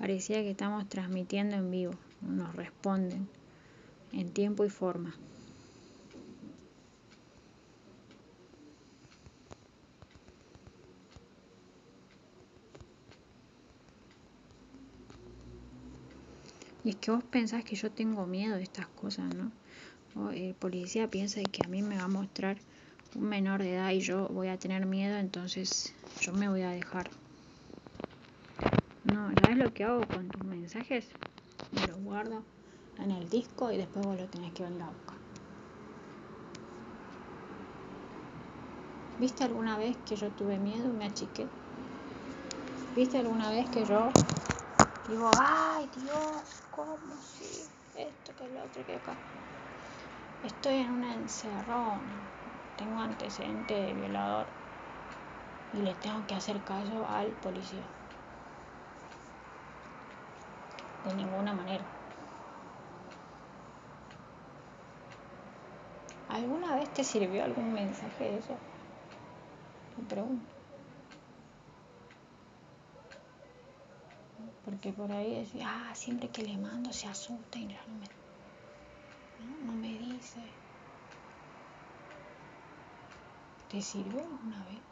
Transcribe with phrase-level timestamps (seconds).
[0.00, 1.92] Parecía que estamos transmitiendo en vivo.
[2.22, 3.28] Nos responden
[4.12, 5.14] en tiempo y forma.
[16.82, 19.52] Y es que vos pensás que yo tengo miedo de estas cosas, ¿no?
[20.32, 22.56] el policía piensa que a mí me va a mostrar
[23.14, 26.70] un menor de edad y yo voy a tener miedo, entonces yo me voy a
[26.70, 27.19] dejar.
[29.20, 31.06] No, ¿sabes lo que hago con tus mensajes?
[31.72, 32.42] Me los guardo
[32.96, 35.18] en el disco y después vos lo tenés que venir a buscar.
[39.18, 41.50] ¿Viste alguna vez que yo tuve miedo y me achiqué?
[42.94, 44.08] ¿Viste alguna vez que yo
[45.06, 47.44] digo, ay Dios, ¿cómo si
[47.96, 49.18] esto, que lo otro, que acá?
[50.42, 52.22] Estoy en una encerrona,
[52.74, 54.48] tengo antecedente de violador
[55.74, 57.86] y le tengo que hacer caso al policía.
[61.04, 61.84] De ninguna manera.
[66.28, 68.58] ¿Alguna vez te sirvió algún mensaje de eso?
[69.96, 70.46] Me pregunto.
[74.64, 78.06] Porque por ahí decía, ah, siempre que le mando se asusta y no me,
[79.38, 80.40] no, me dice.
[83.68, 84.89] ¿Te sirvió alguna vez?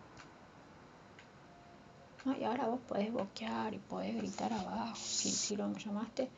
[2.26, 4.96] Y ahora vos podés boquear y podés gritar abajo.
[4.96, 6.28] Si, si lo llamaste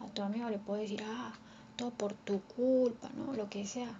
[0.00, 1.32] a tu amigo le podés decir, ah,
[1.76, 3.32] todo por tu culpa, ¿no?
[3.32, 3.92] Lo que sea.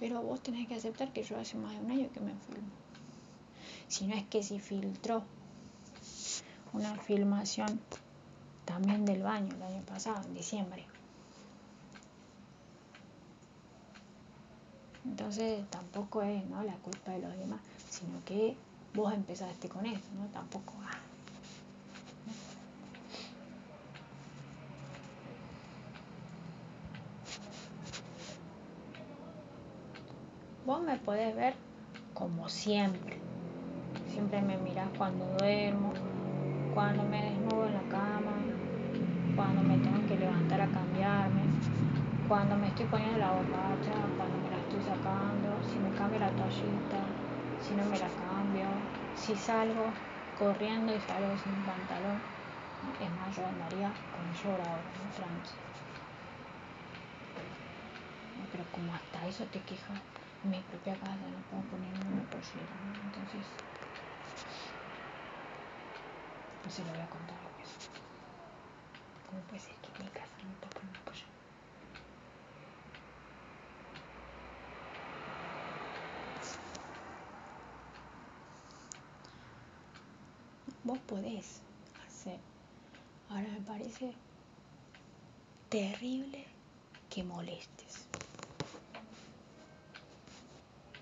[0.00, 2.68] Pero vos tenés que aceptar que yo hace más de un año que me enfermo.
[3.88, 5.22] Si no es que si filtró
[6.72, 7.80] una filmación
[8.64, 10.84] también del baño el año pasado, en diciembre.
[15.04, 16.62] Entonces tampoco es ¿no?
[16.62, 18.56] la culpa de los demás, sino que
[18.94, 20.26] vos empezaste con eso, ¿no?
[20.32, 20.74] Tampoco.
[30.64, 31.54] Vos me podés ver
[32.14, 33.18] como siempre.
[34.08, 35.92] Siempre me mirás cuando duermo,
[36.72, 38.32] cuando me desnudo en la cama,
[39.36, 41.42] cuando me tengo que levantar a cambiarme,
[42.28, 46.30] cuando me estoy poniendo la borracha, cuando me la estoy sacando, si me cambio la
[46.30, 47.23] toallita,
[47.66, 48.66] si no me la cambio,
[49.16, 49.90] si salgo
[50.36, 52.20] corriendo y salgo sin pantalón,
[53.00, 55.08] es más, yo andaría con short ahora, ¿no?
[58.52, 59.98] Pero como hasta eso te quejas,
[60.44, 63.00] en mi propia casa no puedo ponerme una pollera, ¿no?
[63.06, 63.46] entonces
[66.64, 67.90] no se lo voy a contar lo que es.
[69.26, 71.33] ¿Cómo puede ser que en mi casa no puedo poner una pollera?
[80.84, 81.62] Vos podés
[82.06, 82.38] hacer.
[83.30, 84.14] Ahora me parece
[85.70, 86.44] terrible
[87.10, 88.06] que molestes.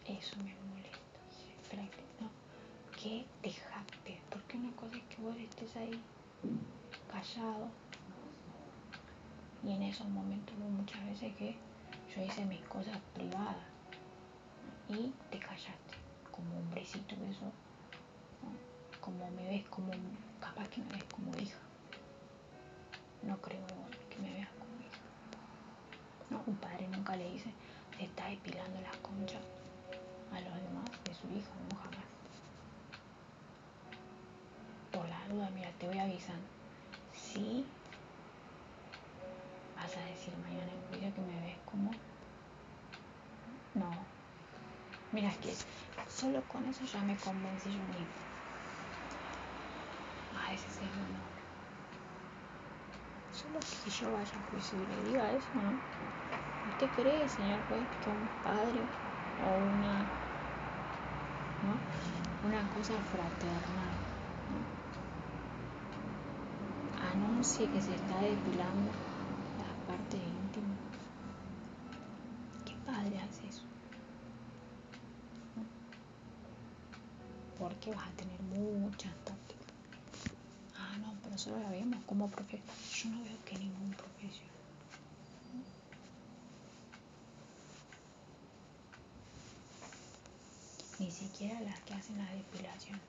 [0.07, 2.31] Eso me molesta siempre, ¿no?
[3.01, 6.01] Que te jactes, porque una cosa es que vos estés ahí
[7.11, 7.69] callado
[9.65, 11.57] y en esos momentos muchas veces que
[12.15, 13.57] yo hice mis cosas privadas
[14.89, 15.95] y te callaste
[16.31, 17.53] como hombrecito de eso
[19.03, 19.93] como me ves como,
[20.41, 21.59] capaz que me ves como hija.
[23.23, 23.67] No creo
[24.09, 25.03] que me veas como hija.
[26.31, 27.53] No, un padre nunca le dice,
[27.99, 29.43] se está depilando las conchas
[30.33, 32.07] a los demás de su hija, no jamás.
[34.93, 36.47] Por la duda, mira, te voy avisando.
[37.13, 37.67] Si
[39.75, 41.91] vas a decir mañana en que me ves como...
[43.75, 43.91] No.
[45.11, 45.53] Mira, que
[46.09, 48.32] solo con eso ya me convencí yo mismo
[50.53, 51.33] ese es el honor.
[53.33, 55.75] Solo que yo vaya a juicio y le diga eso, ¿no?
[56.69, 58.85] ¿Usted cree, señor juez, que un padre
[59.43, 60.07] o una,
[61.63, 61.75] ¿no?
[62.47, 63.95] una cosa fraternal
[64.51, 64.83] ¿no?
[67.13, 68.91] anuncie que se está depilando
[69.59, 70.79] las partes íntimas?
[72.65, 73.63] ¿Qué padre hace eso?
[77.59, 79.13] Porque vas a tener muchas
[81.43, 82.63] nosotros la vemos como profesión.
[82.95, 84.49] Yo no veo que ningún profesión.
[91.01, 93.01] Ni siquiera las que hacen la depilación.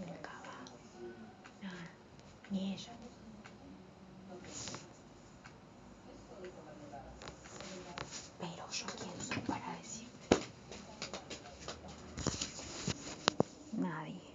[0.00, 0.74] El cavado.
[1.62, 1.90] Nada.
[2.50, 2.92] Ni ella.
[8.40, 10.08] Pero yo quién soy para decir.
[13.72, 14.34] Nadie.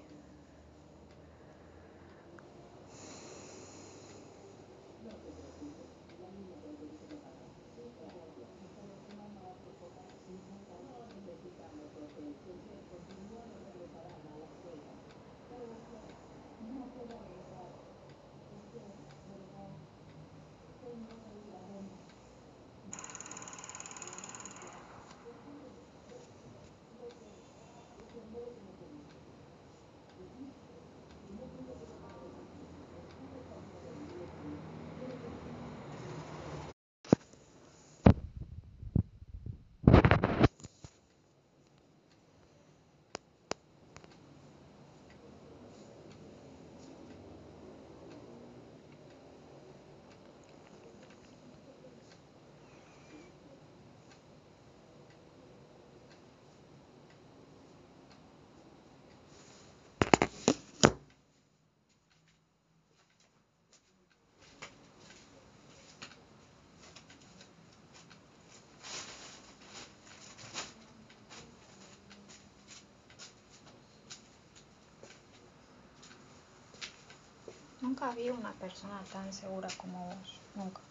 [77.81, 80.81] Nunca vi una persona tan segura como vos, nunca.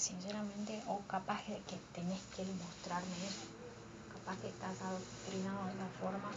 [0.00, 3.44] sinceramente, o capaz de que tenés que demostrarme eso,
[4.14, 6.30] capaz que estás adoctrinado de esa forma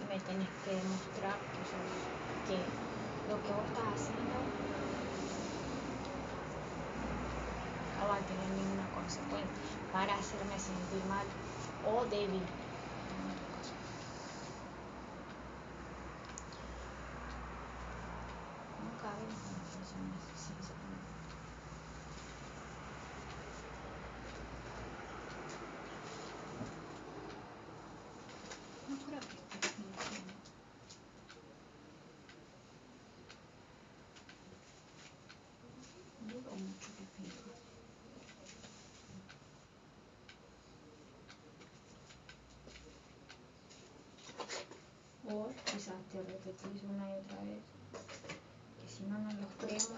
[0.00, 1.62] y me tenés que demostrar que,
[2.50, 2.58] que
[3.30, 4.34] lo que vos estás haciendo
[8.00, 9.62] no va a tener ninguna consecuencia
[9.92, 11.26] para hacerme sentir mal
[11.86, 12.42] o débil.
[18.82, 21.18] Nunca vi una persona así, sinceramente.
[28.88, 30.32] No creo que estés mintiendo.
[36.28, 37.58] Dudo mucho que finjas.
[45.30, 45.52] O
[46.18, 47.62] te repetís una y otra vez
[48.80, 49.88] que si no nos los creemos,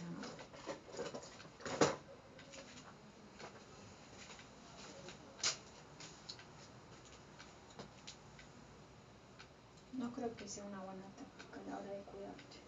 [0.00, 0.28] ¿no?
[9.92, 12.58] No creo que sea una buena táctica a la hora de cuidarte.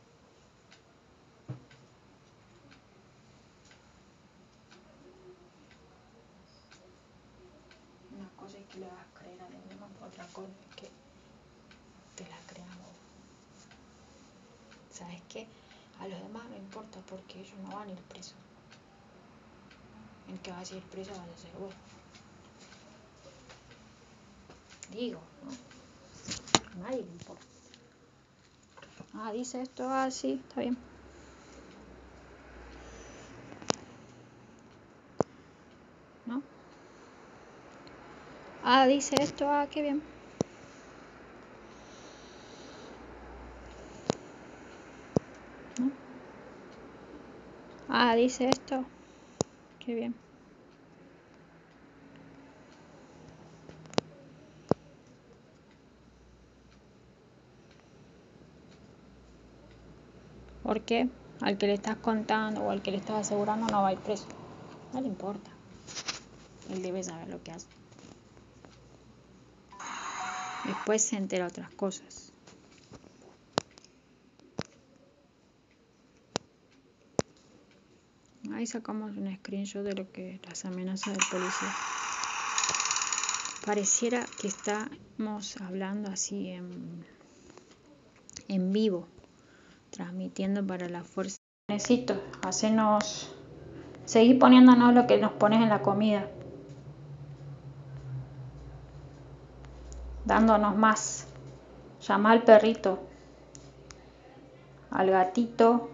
[8.17, 8.29] Una
[8.87, 10.89] hagas creer a los demás, otra cosa es que
[12.17, 12.97] te la creas vos.
[14.93, 15.47] ¿Sabes qué?
[16.01, 18.35] A los demás no importa porque ellos no van a ir presos.
[20.29, 21.75] El que va a ir preso va a ser vos.
[24.93, 26.81] Digo, ¿no?
[26.81, 27.45] A nadie le importa.
[29.15, 30.77] Ah, dice esto, ah, sí, está bien.
[38.73, 40.01] Ah, dice esto, ah, qué bien.
[47.89, 48.85] Ah, dice esto,
[49.81, 50.15] qué bien.
[60.63, 61.09] ¿Por qué?
[61.41, 63.99] Al que le estás contando o al que le estás asegurando no va a ir
[63.99, 64.29] preso.
[64.93, 65.51] No le importa.
[66.73, 67.80] Él debe saber lo que hace.
[70.65, 72.33] Después se entera otras cosas.
[78.53, 81.75] Ahí sacamos un screenshot de lo que las amenazas del policía.
[83.65, 87.05] Pareciera que estamos hablando así en,
[88.49, 89.07] en vivo,
[89.91, 91.37] transmitiendo para la fuerza.
[91.69, 93.35] Necesito, hacenos,
[94.05, 96.29] seguir poniéndonos lo que nos pones en la comida.
[100.31, 101.27] Dándonos más.
[102.07, 103.01] Llama al perrito,
[104.93, 105.91] al gatito,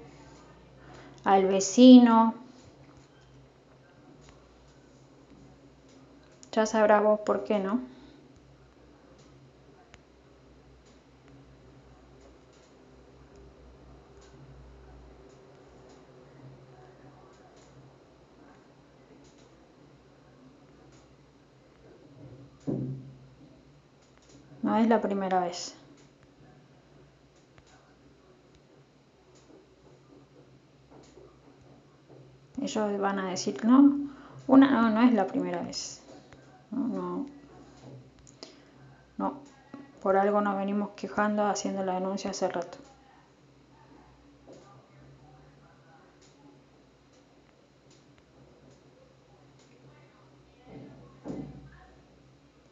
[1.24, 2.34] al vecino.
[6.52, 7.80] Ya sabrás vos por qué, ¿no?
[24.76, 25.74] Es la primera vez.
[32.60, 34.10] Ellos van a decir, no,
[34.46, 36.02] una no, no es la primera vez.
[36.70, 37.26] No, no,
[39.18, 39.40] no.
[40.02, 42.78] Por algo nos venimos quejando haciendo la denuncia hace rato.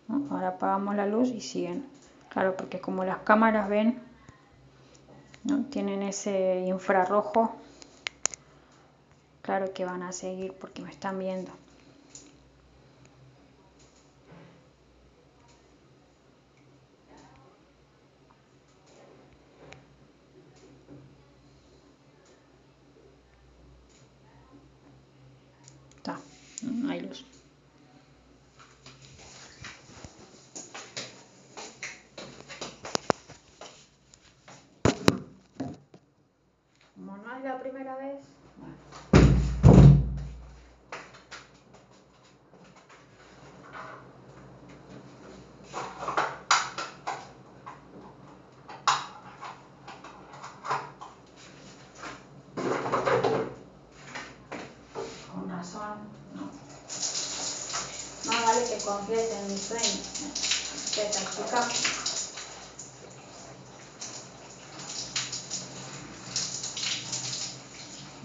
[0.08, 0.28] ¿No?
[0.44, 1.86] Apagamos la luz y siguen.
[2.28, 4.00] Claro, porque como las cámaras ven,
[5.44, 5.64] ¿no?
[5.66, 7.54] tienen ese infrarrojo,
[9.42, 11.50] claro que van a seguir porque me están viendo.
[25.96, 26.18] Está,
[26.62, 26.90] ¿no?
[26.90, 27.24] hay luz.
[36.94, 38.16] Como no es la primera vez,
[38.58, 38.74] bueno.
[55.32, 56.24] Con razón
[58.52, 60.02] que confíes en mi sueño.
[60.94, 61.74] ¿Te está explicando?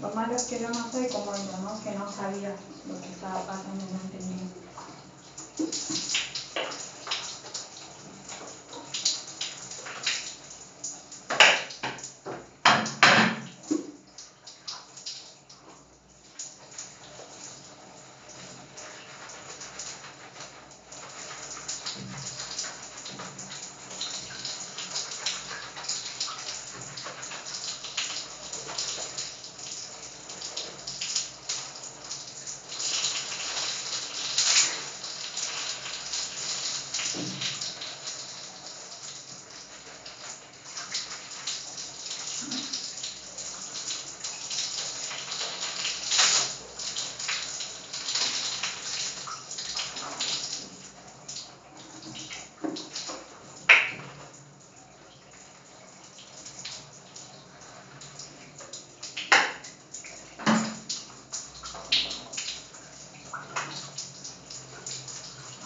[0.02, 1.82] Lo malo es que yo no soy como ella, ¿no?
[1.82, 2.54] Que no sabía
[2.86, 4.46] lo que estaba pasando no entendía.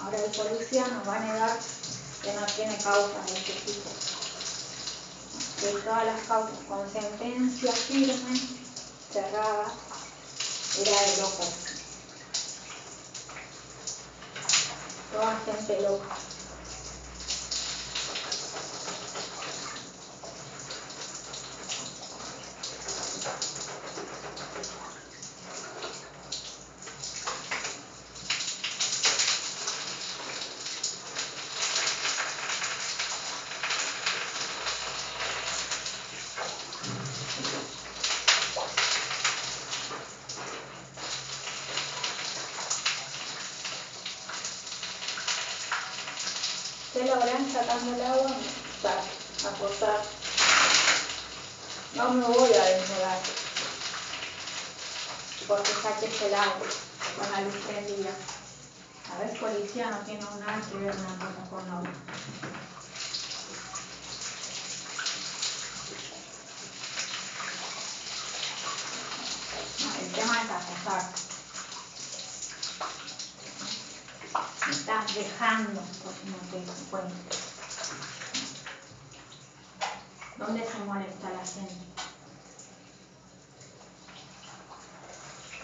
[0.04, 1.58] Ahora el policía nos va a negar
[2.22, 3.90] que no tiene causas de este tipo.
[5.58, 8.38] Que todas las causas con sentencia firme,
[9.10, 9.72] cerrada,
[10.78, 11.44] era de loca.
[15.12, 16.16] Toda gente loca.
[46.94, 48.30] Ustedes lo verán sacando el agua,
[48.84, 50.00] a acostar.
[51.94, 53.18] No me voy a desnudar.
[55.48, 56.66] Porque saques el agua
[57.18, 58.12] con la luz prendida.
[59.12, 61.92] A ver, policía no tiene nada que ver una cosa con la otra.
[69.80, 71.24] No, el tema es acosar.
[74.66, 77.36] Me estás dejando, pues no te das cuenta.
[80.38, 81.84] ¿Dónde se molesta la gente?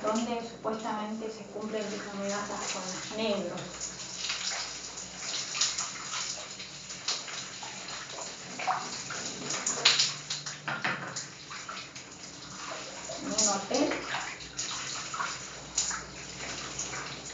[0.03, 3.61] ¿Dónde supuestamente se tus amenazas con los negros?
[13.21, 13.93] ¿En un hotel?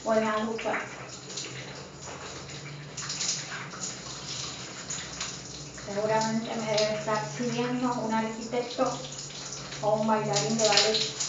[0.05, 0.81] ¿O en la ducha?
[5.87, 8.99] Seguramente me debe estar siguiendo un arquitecto
[9.83, 11.27] o un bailarín de ballet.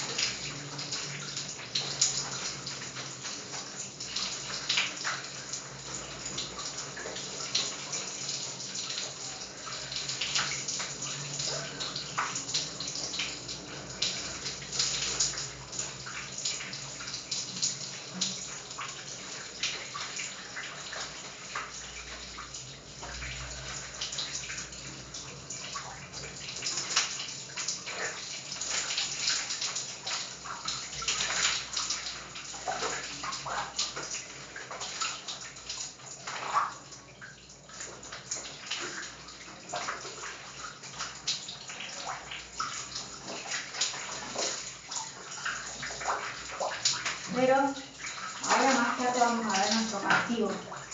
[47.37, 50.51] Pero ahora más tarde vamos a ver nuestro castigo.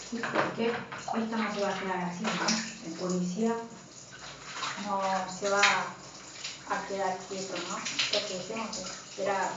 [0.09, 0.19] ¿sí?
[0.19, 2.87] Porque esto se va a quedar así, ¿no?
[2.87, 3.55] El policía
[4.85, 5.01] no
[5.39, 7.77] se va a quedar quieto, ¿no?
[7.77, 8.77] Lo que hicimos
[9.17, 9.51] era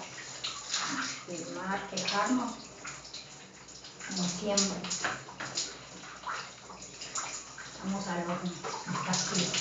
[1.26, 2.52] firmar, quejarnos,
[4.08, 4.78] como siempre.
[7.84, 9.52] Vamos al horno, el castigo.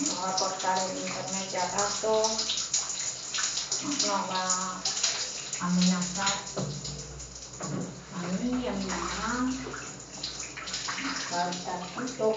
[0.00, 2.22] nos va a cortar el internet de a rato,
[3.84, 4.80] nos va
[5.60, 6.32] a amenazar
[8.14, 9.52] a mí, a mi mamá,
[11.02, 12.36] nos va a estar justo.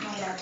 [0.00, 0.36] Mira.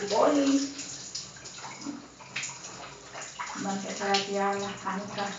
[0.00, 0.74] Poli
[3.64, 5.30] va a empezar a tirar las canicas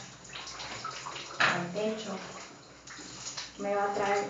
[1.40, 2.18] al techo.
[3.60, 4.30] Me va a traer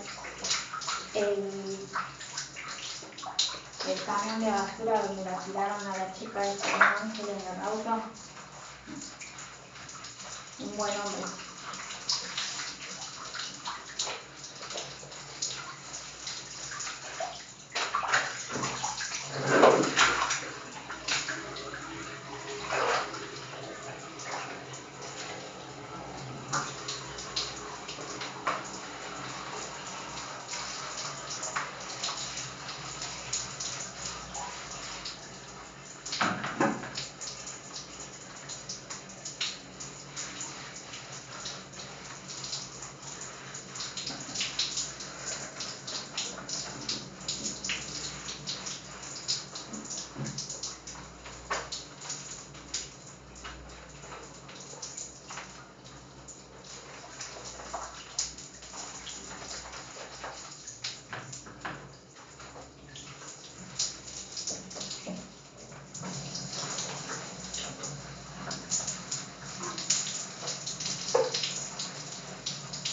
[1.16, 1.88] el,
[3.88, 8.00] el camión de basura donde la tiraron a la chica de San Ángeles de Rauta.
[10.60, 11.30] Un buen hombre.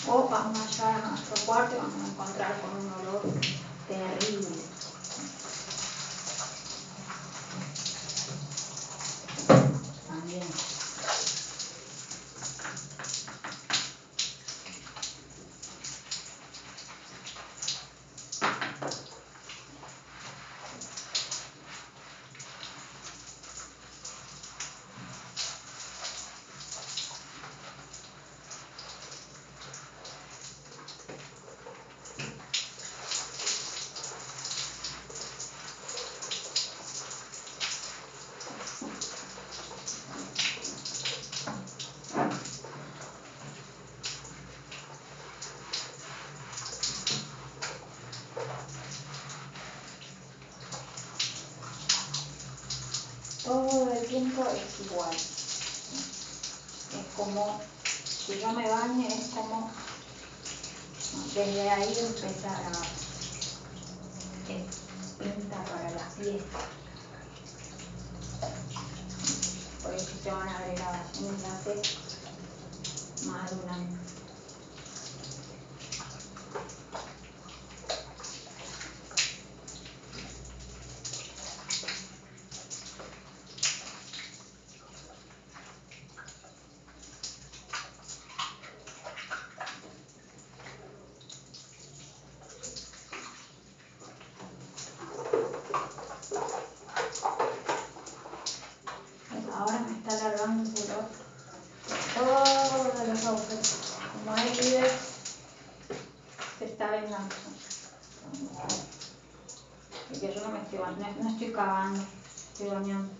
[0.08, 3.22] O vamos a llegar a nuestro cuarto y vamos a encontrar con un olor
[3.88, 4.56] terrible.
[10.08, 10.42] También.
[53.46, 55.14] todo el tiempo es igual.
[55.14, 57.60] Es como,
[58.04, 59.70] si yo me bañe, es como
[61.34, 62.70] desde ahí empezar a
[64.52, 64.64] es
[65.18, 66.58] pinta para la fiesta.
[69.82, 71.82] Por eso se van a ver grabaciones de hace
[73.26, 74.06] más de un año.
[99.56, 101.08] ahora me está alargando el olor
[102.14, 103.76] todos los agujeros.
[104.12, 104.90] Como hay líder,
[106.58, 107.34] se está vengando.
[110.08, 110.78] Porque yo no me estoy
[111.56, 112.06] no
[112.52, 113.12] estoy bañando.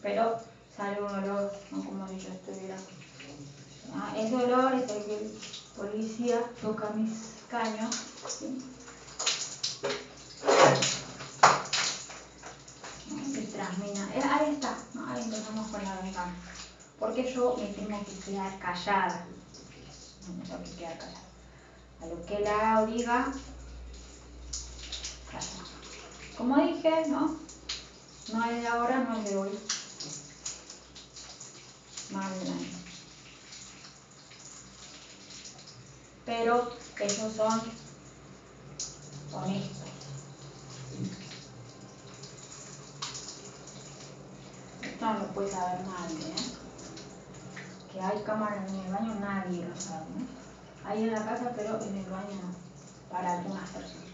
[0.00, 0.38] Pero
[0.76, 2.76] sale un olor, no como si yo estuviera.
[3.94, 5.38] Ah, ese olor es el que el
[5.76, 7.10] policía toca mis
[7.48, 7.94] caños.
[13.32, 14.14] se transmina.
[14.14, 15.06] Eh, ahí está, ¿no?
[15.08, 16.34] ahí empezamos con la ventana.
[16.98, 19.26] Porque yo me tengo que quedar callada.
[20.28, 21.24] Me tengo que quedar callada.
[22.02, 23.32] A lo que la diga.
[26.36, 27.43] Como dije, ¿no?
[28.34, 29.58] No es de ahora, no es de hoy.
[32.10, 32.78] Más de un año.
[36.26, 37.62] Pero ellos son
[39.32, 39.88] honestos.
[44.82, 46.54] Esto no lo puede saber nadie, ¿eh?
[47.92, 50.88] Que hay cámaras en el baño, nadie lo sabe, ¿no?
[50.90, 52.54] Hay en la casa, pero en el baño no.
[53.10, 54.04] Para algunas personas.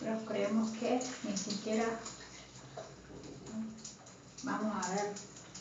[0.00, 1.84] Nosotros creemos que ni siquiera
[3.52, 4.50] ¿no?
[4.50, 5.12] vamos a ver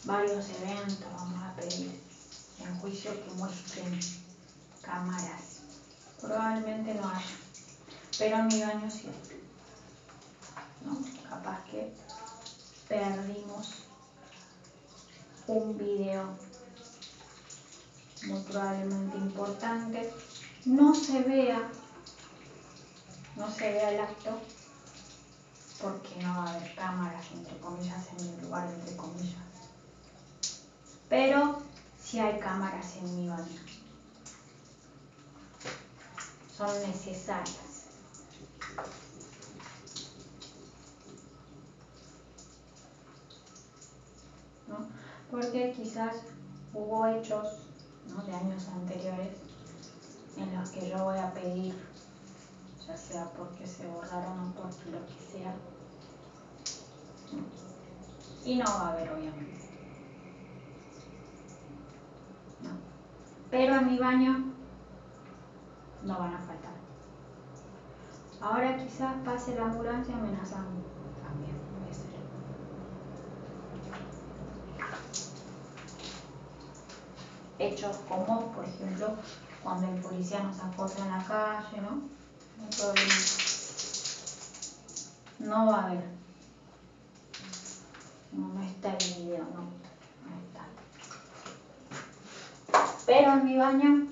[0.06, 2.02] varios eventos, vamos a pedir
[2.60, 4.00] en juicio que muestren
[4.82, 5.60] cámaras.
[6.22, 7.26] Probablemente no haya,
[8.40, 9.10] en mi baño sí.
[10.86, 10.98] ¿no?
[11.30, 11.94] Capaz que
[12.88, 13.84] perdimos
[15.48, 16.36] un video
[18.28, 20.14] muy probablemente importante,
[20.66, 21.70] no se vea,
[23.36, 24.40] no se vea el acto
[25.82, 29.36] porque no va a haber cámaras, entre comillas, en mi lugar, entre comillas.
[31.08, 31.62] Pero
[32.04, 33.62] sí hay cámaras en mi baño.
[36.58, 37.69] Son necesarias.
[44.68, 44.78] ¿No?
[45.32, 46.16] Porque quizás
[46.74, 47.60] hubo hechos
[48.26, 49.38] de años anteriores
[50.38, 51.76] en los que yo voy a pedir,
[52.88, 55.54] ya sea porque se borraron o por lo que sea,
[58.46, 59.70] y no va a haber obviamente.
[63.52, 64.54] Pero en mi baño
[66.04, 66.69] no van a faltar.
[68.42, 70.82] Ahora quizás pase la ambulancia amenazando
[71.22, 72.20] también puede ser.
[77.60, 79.10] Hechos como, por ejemplo,
[79.62, 82.02] cuando el policía nos acosa en la calle, ¿no?
[85.40, 86.04] No va a haber.
[88.32, 89.64] No, no está el video, no.
[90.26, 90.66] No está.
[93.06, 94.08] Pero en mi baño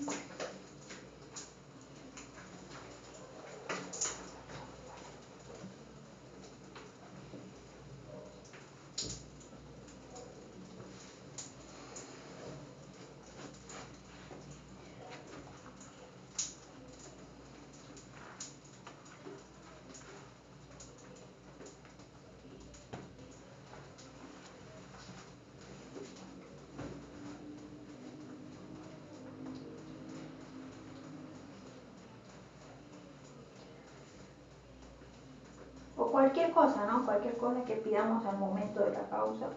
[36.57, 36.69] o
[37.05, 37.63] cualquier cosa, ¿no?
[37.63, 39.47] Cualquier cosa que pidamos al momento de la causa,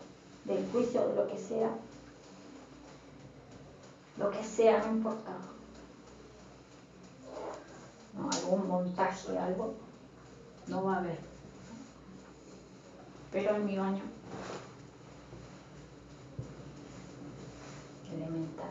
[0.44, 1.70] del juicio, de lo que sea.
[4.16, 5.32] Lo que sea, no importa.
[8.16, 8.28] ¿No?
[8.30, 9.74] Algún montaje, algo,
[10.66, 11.18] no va a haber.
[13.32, 14.02] Pero en mi baño,
[18.12, 18.70] elemental,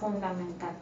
[0.00, 0.74] fundamental.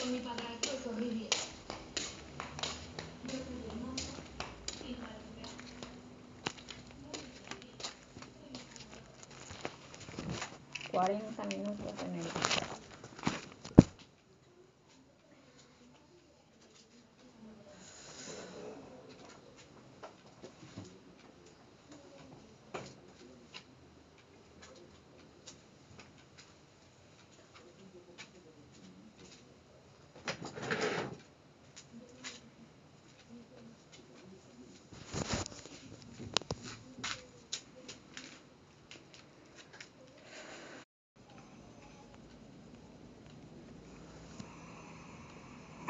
[0.00, 1.28] Con mi padrastro es horrible.
[3.24, 4.12] Yo soy hermosa
[4.86, 5.42] y no la tendré.
[10.96, 12.26] 40 minutos en el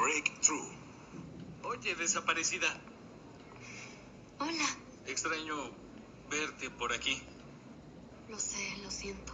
[0.06, 0.68] Breakthrough.
[1.64, 2.68] Oye, desaparecida.
[4.38, 4.68] Hola,
[5.04, 5.72] Extraño
[6.30, 7.20] verte por aquí.
[8.28, 9.32] lo sé, lo siento.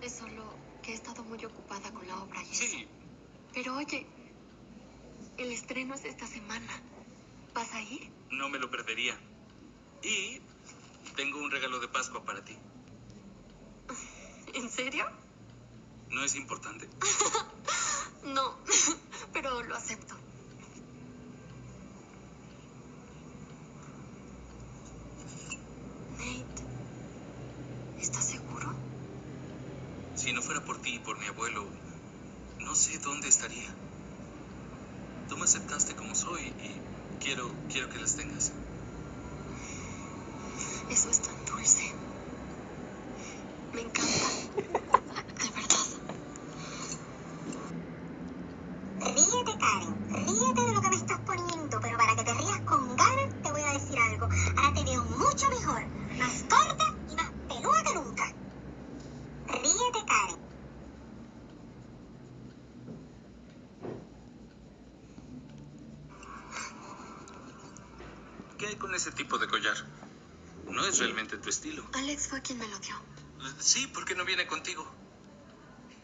[0.00, 2.64] Es solo que he estado muy ocupada con la obra y eso.
[2.64, 2.88] Sí,
[3.52, 4.06] Pero oye,
[5.36, 6.82] el estreno es esta semana.
[7.52, 8.10] ¿Vas a ir?
[8.30, 9.20] no me lo perdería.
[10.02, 10.40] Y
[11.14, 12.56] tengo un regalo de Pascua para ti.
[14.54, 15.04] ¿En serio?
[16.08, 16.88] ¿No es importante?
[18.24, 18.58] No,
[19.46, 20.14] pero lo acepto.
[26.18, 26.64] Nate,
[28.00, 28.74] ¿estás seguro?
[30.16, 31.64] Si no fuera por ti y por mi abuelo,
[32.58, 33.72] no sé dónde estaría.
[35.28, 38.52] Tú me aceptaste como soy y quiero, quiero que las tengas.
[40.90, 41.92] Eso es tan dulce.
[43.74, 44.28] Me encanta.
[44.56, 45.86] De verdad.
[48.98, 50.26] Ríete, Karen.
[50.26, 53.52] Ríete de lo que me estás poniendo, pero para que te rías con ganas, te
[53.52, 54.26] voy a decir algo.
[54.56, 55.86] Ahora te veo mucho mejor,
[56.18, 58.34] más corta y más peluda que nunca.
[59.46, 60.40] Ríete, Karen.
[68.58, 69.76] ¿Qué hay con ese tipo de collar?
[70.68, 71.88] No es realmente tu estilo.
[71.94, 72.94] Alex fue quien me lo dio.
[73.58, 74.86] Sí, ¿por qué no viene contigo?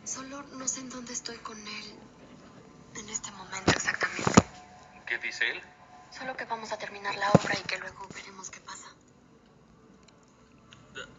[0.04, 1.98] Solo no sé en dónde estoy con él
[2.96, 4.30] en este momento exactamente.
[5.06, 5.62] ¿Qué dice él?
[6.10, 8.88] Solo que vamos a terminar la obra y que luego veremos qué pasa.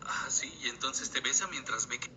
[0.06, 2.12] Ah, sí, y entonces te besa mientras ve que...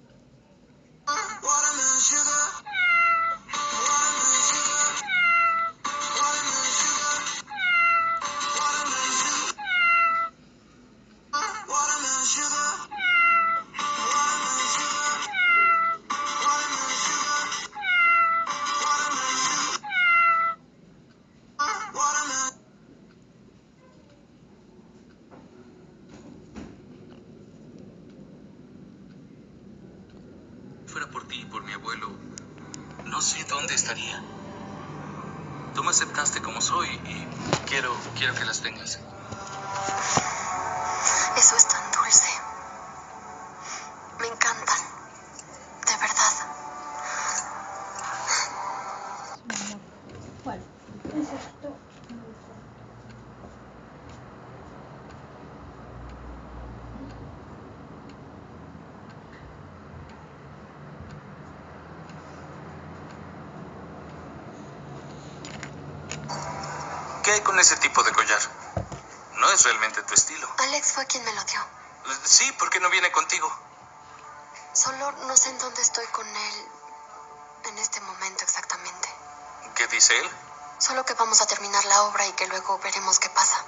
[67.67, 68.41] ese tipo de collar?
[69.39, 70.49] No es realmente tu estilo.
[70.59, 71.61] Alex fue quien me lo dio.
[72.25, 73.51] Sí, ¿por qué no viene contigo?
[74.73, 76.69] Solo no sé en dónde estoy con él
[77.65, 79.09] en este momento exactamente.
[79.75, 80.31] ¿Qué dice él?
[80.79, 83.65] Solo que vamos a terminar la obra y que luego veremos qué pasa.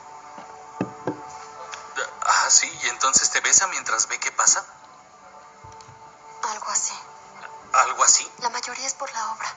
[2.24, 4.64] Ah, sí, y entonces te besa mientras ve qué pasa.
[6.52, 6.94] Algo así.
[7.72, 8.30] Algo así.
[8.38, 9.52] La mayoría es por la obra.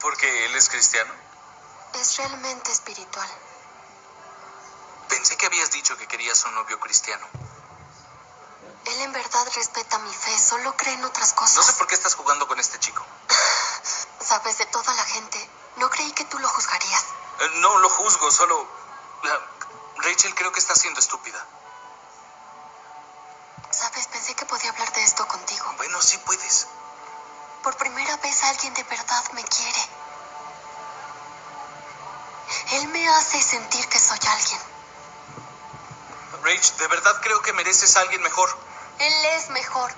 [0.00, 1.19] Porque él es cristiano.
[2.20, 3.28] Realmente espiritual.
[5.08, 7.26] Pensé que habías dicho que querías un novio cristiano.
[8.84, 11.74] Él en verdad respeta mi fe, solo cree en otras No sé cosas.
[11.76, 13.02] por qué estás jugando con este chico.
[14.20, 17.04] Sabes, de toda la gente, no creí que tú lo juzgarías.
[17.40, 18.68] Eh, No lo juzgo, solo...
[19.96, 21.42] Rachel, creo que está siendo estúpida.
[23.70, 25.72] Sabes, pensé que podía hablar de esto contigo.
[25.78, 26.66] Bueno, sí puedes.
[27.62, 29.99] Por primera vez alguien de verdad me quiere.
[32.72, 34.60] Él me hace sentir que soy alguien.
[36.44, 38.48] Rach, de verdad creo que mereces a alguien mejor.
[39.00, 39.90] Él es mejor.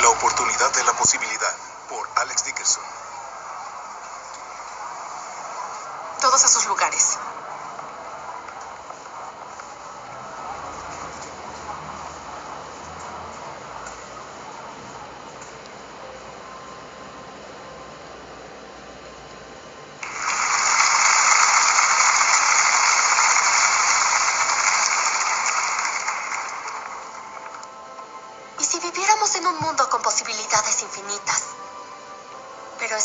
[0.00, 1.56] La oportunidad de la posibilidad,
[1.90, 2.84] por Alex Dickerson.
[6.22, 7.18] Todos a sus lugares.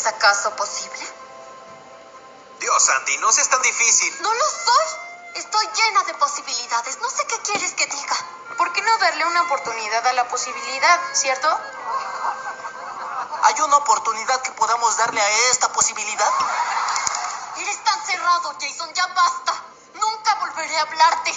[0.08, 1.06] Acaso posible?
[2.60, 4.22] Dios, Andy, no seas tan difícil.
[4.22, 4.86] No lo soy.
[5.34, 6.98] Estoy llena de posibilidades.
[7.00, 8.16] No sé qué quieres que diga.
[8.56, 11.48] ¿Por qué no darle una oportunidad a la posibilidad, cierto?
[13.44, 16.32] ¿Hay una oportunidad que podamos darle a esta posibilidad?
[17.56, 18.92] Eres tan cerrado, Jason.
[18.94, 19.62] Ya basta.
[19.94, 21.32] Nunca volveré a hablarte.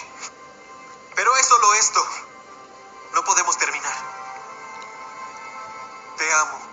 [1.15, 2.03] Pero es solo esto.
[3.13, 3.93] No podemos terminar.
[6.17, 6.70] Te amo.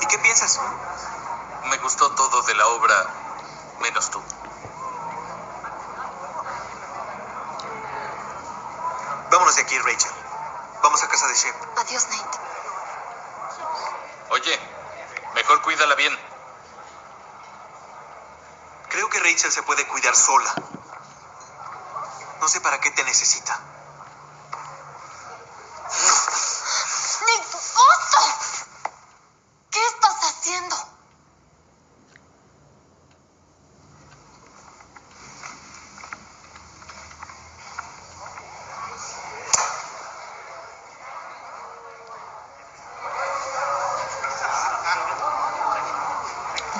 [0.00, 0.60] ¿Y qué piensas?
[1.70, 3.06] Me gustó todo de la obra,
[3.80, 4.22] menos tú.
[9.30, 10.12] Vámonos de aquí, Rachel.
[10.82, 11.54] Vamos a casa de Shep.
[11.78, 12.38] Adiós, Nate.
[14.30, 14.60] Oye,
[15.34, 16.18] mejor cuídala bien.
[18.88, 20.54] Creo que Rachel se puede cuidar sola.
[22.40, 23.60] No sé para qué te necesita.
[27.26, 28.38] ¡Nick, oso!
[29.70, 30.24] ¿Qué estás
[30.58, 30.76] haciendo?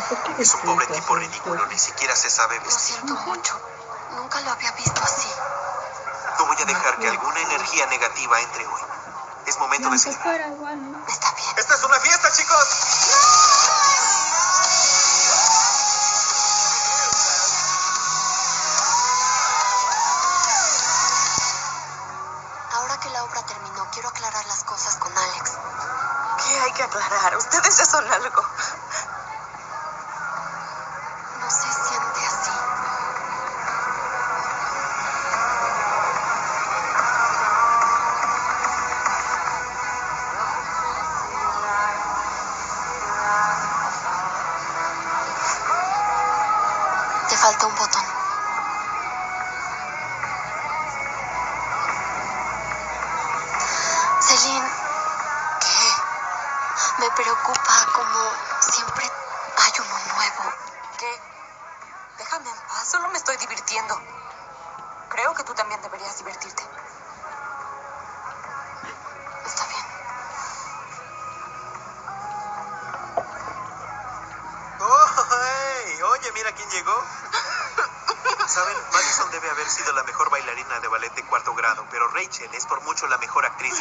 [0.09, 2.97] ¿Por qué le Es un pobre tipo ridículo, ni siquiera se sabe Lo vestir.
[2.97, 3.61] siento mucho.
[4.17, 5.29] Nunca lo había visto así.
[6.39, 8.98] No voy a dejar que alguna energía negativa entre hoy.
[9.49, 11.07] Es momento de ¿no?
[11.09, 11.49] Está bien.
[11.57, 12.69] ¡Esta es una fiesta, chicos!
[22.75, 25.53] Ahora que la obra terminó, quiero aclarar las cosas con Alex.
[26.45, 27.37] ¿Qué hay que aclarar?
[27.39, 28.43] Ustedes ya son algo.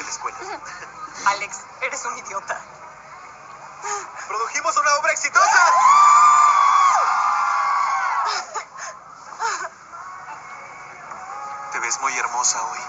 [0.07, 0.37] La escuela.
[1.25, 2.61] Alex, eres un idiota.
[4.27, 5.71] ¡Produjimos una obra exitosa!
[11.71, 12.79] Te ves muy hermosa hoy.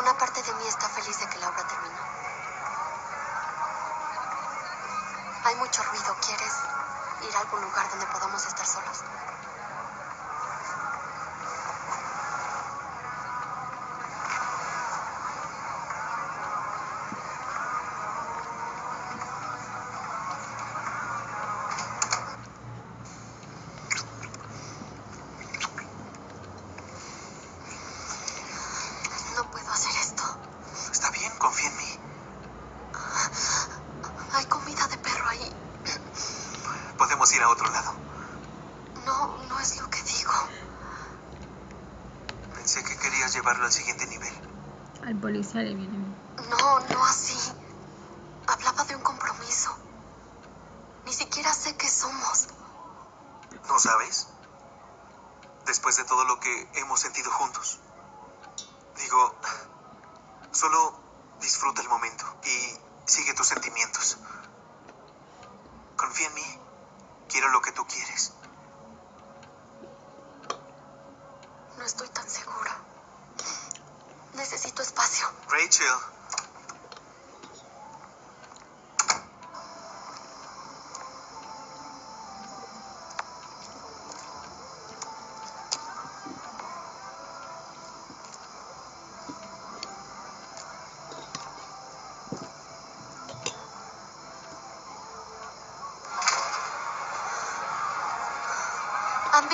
[0.00, 2.02] Una parte de mí está feliz de que la obra terminó.
[5.44, 6.16] Hay mucho ruido.
[6.26, 6.52] ¿Quieres
[7.22, 9.02] ir a algún lugar donde podamos estar solos?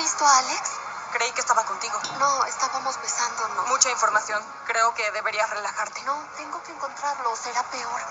[0.07, 0.71] Visto a Alex?
[1.11, 1.99] Creí que estaba contigo.
[2.17, 3.67] No, estábamos besándonos.
[3.67, 4.41] Mucha información.
[4.65, 6.01] Creo que deberías relajarte.
[6.03, 7.35] No, tengo que encontrarlo.
[7.35, 8.01] Será peor.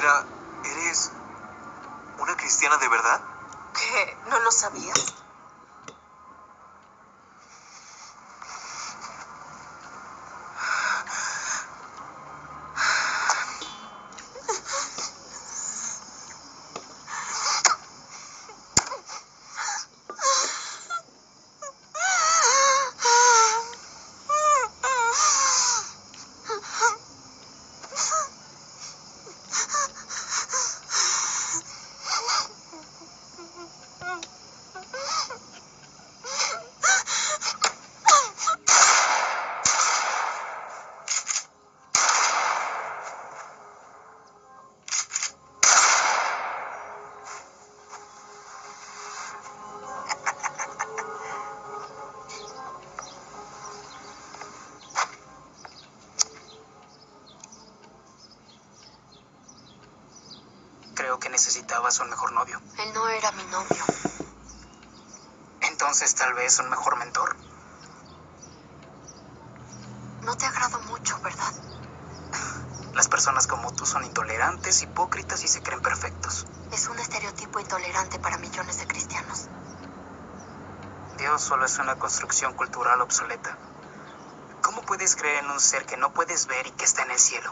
[0.00, 0.24] Espera,
[0.64, 1.10] ¿eres
[2.20, 3.20] una cristiana de verdad?
[3.74, 4.16] ¿Qué?
[4.30, 4.99] ¿No lo sabías?
[61.40, 62.60] Necesitabas un mejor novio.
[62.80, 63.82] Él no era mi novio.
[65.62, 67.34] Entonces tal vez un mejor mentor.
[70.20, 71.54] No te agrado mucho, ¿verdad?
[72.94, 76.44] Las personas como tú son intolerantes, hipócritas y se creen perfectos.
[76.72, 79.48] Es un estereotipo intolerante para millones de cristianos.
[81.16, 83.56] Dios solo es una construcción cultural obsoleta.
[84.60, 87.18] ¿Cómo puedes creer en un ser que no puedes ver y que está en el
[87.18, 87.50] cielo?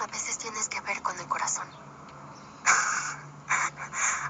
[0.00, 1.85] A veces tienes que ver con el corazón.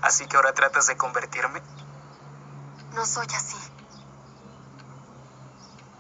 [0.07, 1.61] Así que ahora tratas de convertirme.
[2.93, 3.57] No soy así.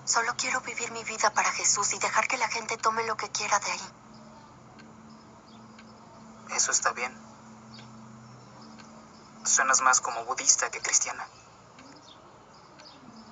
[0.04, 3.28] Solo quiero vivir mi vida para Jesús y dejar que la gente tome lo que
[3.30, 3.90] quiera de ahí.
[6.54, 7.12] Eso está bien.
[9.44, 11.26] Suenas más como budista que cristiana.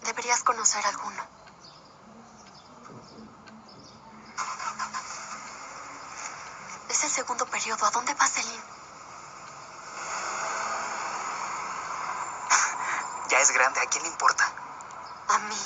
[0.03, 1.23] Deberías conocer alguno.
[6.89, 7.87] Es el segundo periodo.
[7.87, 8.84] ¿A dónde va Celine?
[13.35, 14.45] Ya es grande, ¿a quién le importa?
[15.27, 15.57] A mí.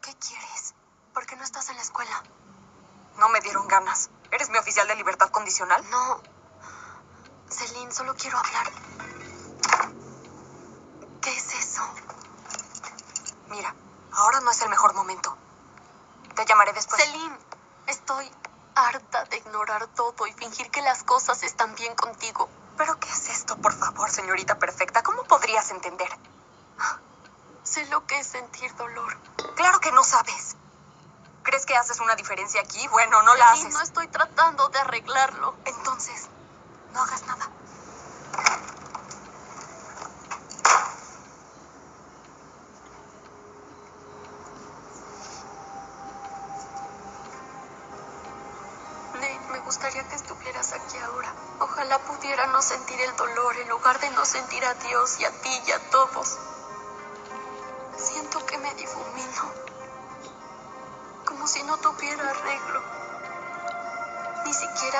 [0.00, 0.74] ¿Qué quieres?
[1.12, 2.22] ¿Por qué no estás en la escuela?
[3.18, 4.08] No me dieron ganas.
[4.30, 5.84] ¿Eres mi oficial de libertad condicional?
[5.90, 6.22] No.
[7.50, 8.72] Celine, solo quiero hablar.
[11.20, 11.82] ¿Qué es eso?
[13.48, 13.74] Mira,
[14.12, 15.36] ahora no es el mejor momento.
[16.34, 17.02] Te llamaré después.
[17.02, 17.36] Celine,
[17.86, 18.30] estoy
[18.74, 22.48] harta de ignorar todo y fingir que las cosas están bien contigo.
[22.78, 25.02] ¿Pero qué es esto, por favor, señorita perfecta?
[25.02, 26.08] ¿Cómo podrías entender?
[27.64, 29.16] Sé lo que es sentir dolor.
[29.56, 30.56] Claro que no sabes.
[31.42, 32.86] ¿Crees que haces una diferencia aquí?
[33.42, 33.74] Haces.
[33.74, 34.08] no estoy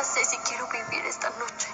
[0.02, 1.68] siquiera sé si quiero vivir esta noche.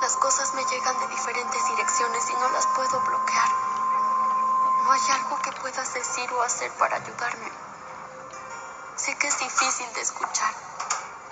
[0.00, 3.48] Las cosas me llegan de diferentes direcciones y no las puedo bloquear.
[4.84, 7.52] No hay algo que puedas decir o hacer para ayudarme.
[8.96, 10.54] Sé que es difícil de escuchar.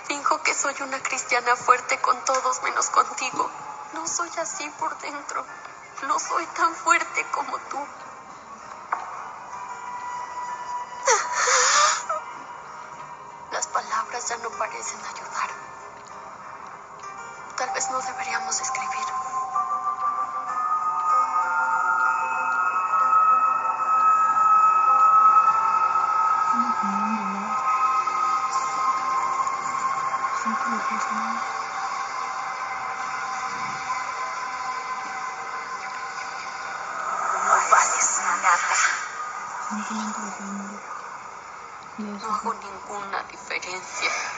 [0.07, 3.49] Finjo que soy una cristiana fuerte con todos menos contigo.
[3.93, 5.45] No soy así por dentro.
[6.03, 7.77] No soy tan fuerte como tú.
[42.87, 44.36] Ninguna diferencia.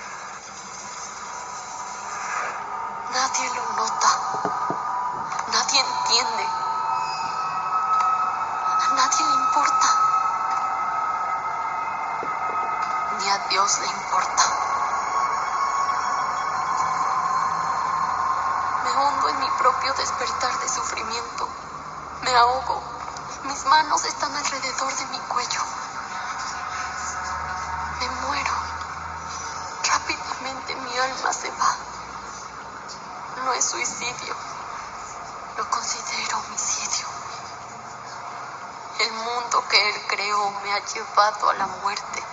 [31.00, 31.78] Mi alma se va.
[33.38, 34.36] No es suicidio.
[35.56, 37.08] Lo considero homicidio.
[39.00, 42.29] El mundo que él creó me ha llevado a la muerte.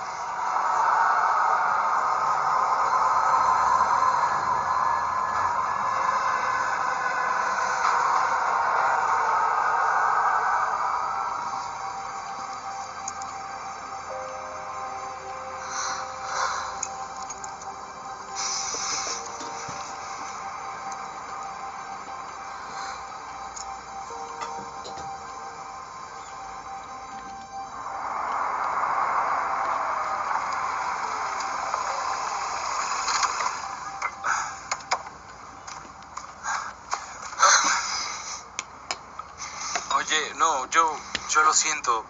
[41.57, 42.04] Siento.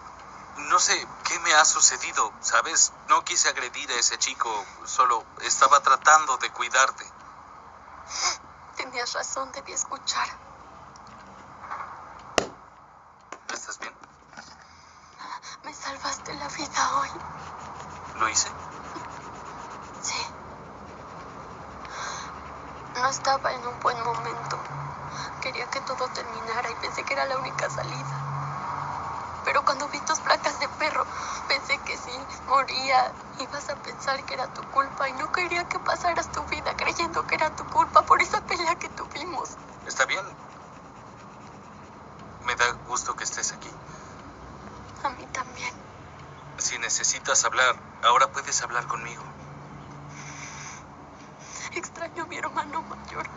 [0.69, 2.91] No sé qué me ha sucedido, ¿sabes?
[3.07, 4.49] No quise agredir a ese chico,
[4.85, 7.05] solo estaba tratando de cuidarte.
[8.75, 10.27] tenías razón, debí escuchar.
[13.53, 13.93] ¿Estás bien?
[15.63, 17.09] Me salvaste la vida hoy.
[18.19, 18.49] ¿Lo hice?
[20.01, 20.27] Sí.
[22.95, 24.59] No estaba en un buen momento.
[25.41, 28.27] Quería que todo terminara y pensé que era la única salida.
[29.47, 31.05] Pero cuando vi tus placas de perro,
[31.47, 32.11] pensé que si
[32.47, 36.75] moría ibas a pensar que era tu culpa y no quería que pasaras tu vida
[36.75, 39.49] creyendo que era tu culpa por esa pelea que tuvimos.
[39.85, 40.25] Está bien.
[42.45, 43.69] Me da gusto que estés aquí.
[45.03, 45.73] A mí también.
[46.57, 49.23] Si necesitas hablar, ahora puedes hablar conmigo.
[51.75, 53.27] Extraño a mi hermano mayor.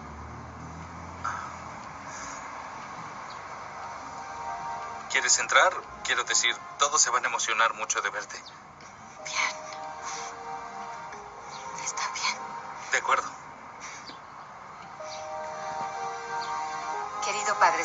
[5.11, 5.73] ¿Quieres entrar?
[6.05, 8.41] Quiero decir, todos se van a emocionar mucho de verte.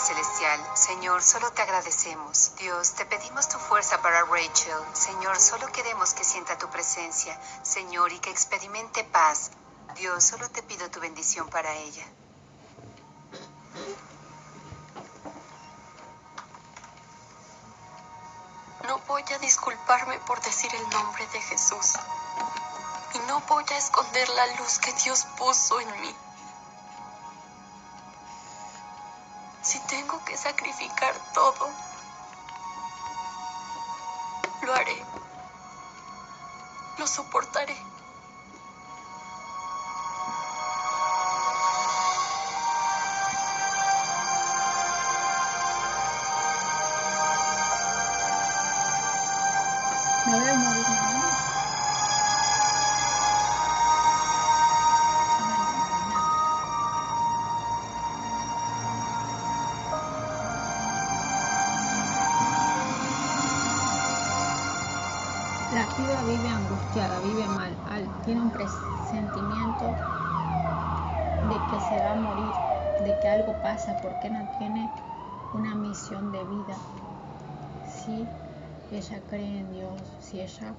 [0.06, 2.52] Celestial, Señor, solo te agradecemos.
[2.58, 4.78] Dios, te pedimos tu fuerza para Rachel.
[4.94, 9.50] Señor, solo queremos que sienta tu presencia, Señor, y que experimente paz.
[9.96, 12.06] Dios, solo te pido tu bendición para ella.
[18.84, 21.94] No voy a disculparme por decir el nombre de Jesús.
[23.16, 26.16] Y no voy a esconder la luz que Dios puso en mí.
[30.26, 31.70] Que sacrificar todo,
[34.64, 35.05] lo haré.
[78.92, 80.76] Ella cree en Dios, si ella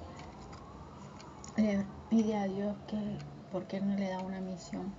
[1.57, 3.17] le pide a Dios que,
[3.51, 4.93] ¿por qué no le da una misión?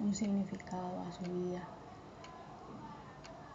[0.00, 1.62] Un significado a su vida.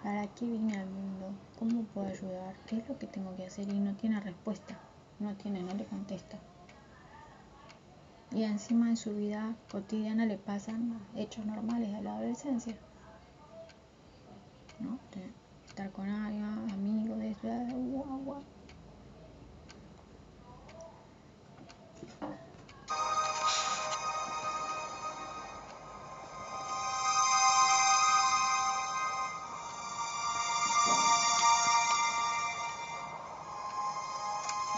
[0.04, 1.32] ¿Para qué vine al mundo?
[1.60, 2.56] ¿Cómo puedo ayudar?
[2.66, 3.68] ¿Qué es lo que tengo que hacer?
[3.68, 4.78] Y no tiene respuesta.
[5.20, 6.38] No tiene, no le contesta.
[8.32, 12.78] Y encima en su vida cotidiana le pasan hechos normales de la adolescencia.
[14.80, 15.00] ¿No?
[15.78, 17.36] Estar con alguien, amigos, de
[17.72, 18.44] guau, guau.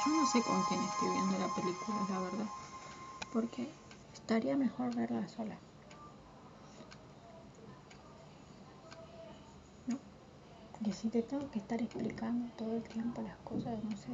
[0.06, 2.48] Yo no sé con quién estoy viendo la película, la verdad.
[3.32, 3.72] Porque
[4.14, 5.69] estaría mejor verla sola.
[10.90, 14.08] Que si te tengo que estar explicando todo el tiempo las cosas, no sé.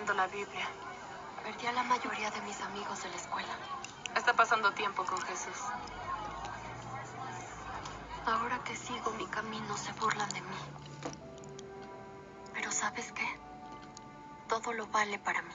[0.00, 0.66] Leyendo la Biblia.
[1.42, 3.54] Perdí a la mayoría de mis amigos de la escuela.
[4.16, 5.58] Está pasando tiempo con Jesús.
[8.24, 10.56] Ahora que sigo mi camino se burlan de mí.
[12.54, 13.26] Pero ¿sabes qué?
[14.48, 15.54] Todo lo vale para mí.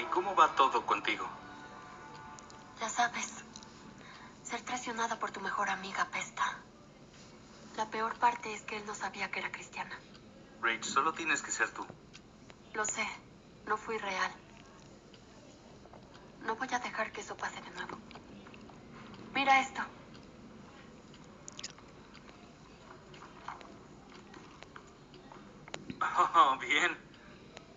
[0.00, 1.41] ¿Y cómo va todo contigo?
[3.12, 3.44] Sabes,
[4.42, 6.58] ser traicionada por tu mejor amiga pesta.
[7.76, 9.98] La peor parte es que él no sabía que era cristiana.
[10.62, 11.86] Rach, solo tienes que ser tú.
[12.74, 13.06] Lo sé,
[13.66, 14.32] no fui real.
[16.40, 17.98] No voy a dejar que eso pase de nuevo.
[19.34, 19.82] Mira esto.
[26.34, 26.98] Oh, bien.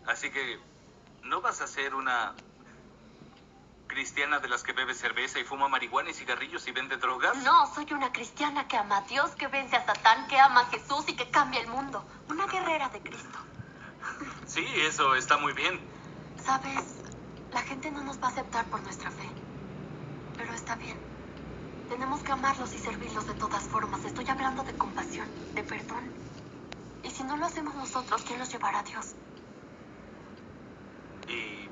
[0.08, 0.60] Así que,
[1.24, 2.36] ¿no vas a ser una
[3.96, 7.38] cristiana de las que bebe cerveza y fuma marihuana y cigarrillos y vende drogas?
[7.46, 10.66] No, soy una cristiana que ama a Dios, que vence a Satán, que ama a
[10.66, 12.06] Jesús y que cambia el mundo.
[12.28, 13.40] Una guerrera de Cristo.
[14.48, 15.80] Sí, eso está muy bien.
[16.44, 16.84] Sabes,
[17.54, 19.30] la gente no nos va a aceptar por nuestra fe.
[20.36, 21.00] Pero está bien.
[21.88, 24.04] Tenemos que amarlos y servirlos de todas formas.
[24.04, 26.12] Estoy hablando de compasión, de perdón.
[27.02, 29.16] Y si no lo hacemos nosotros, ¿quién los llevará a Dios?
[31.30, 31.70] ¿Y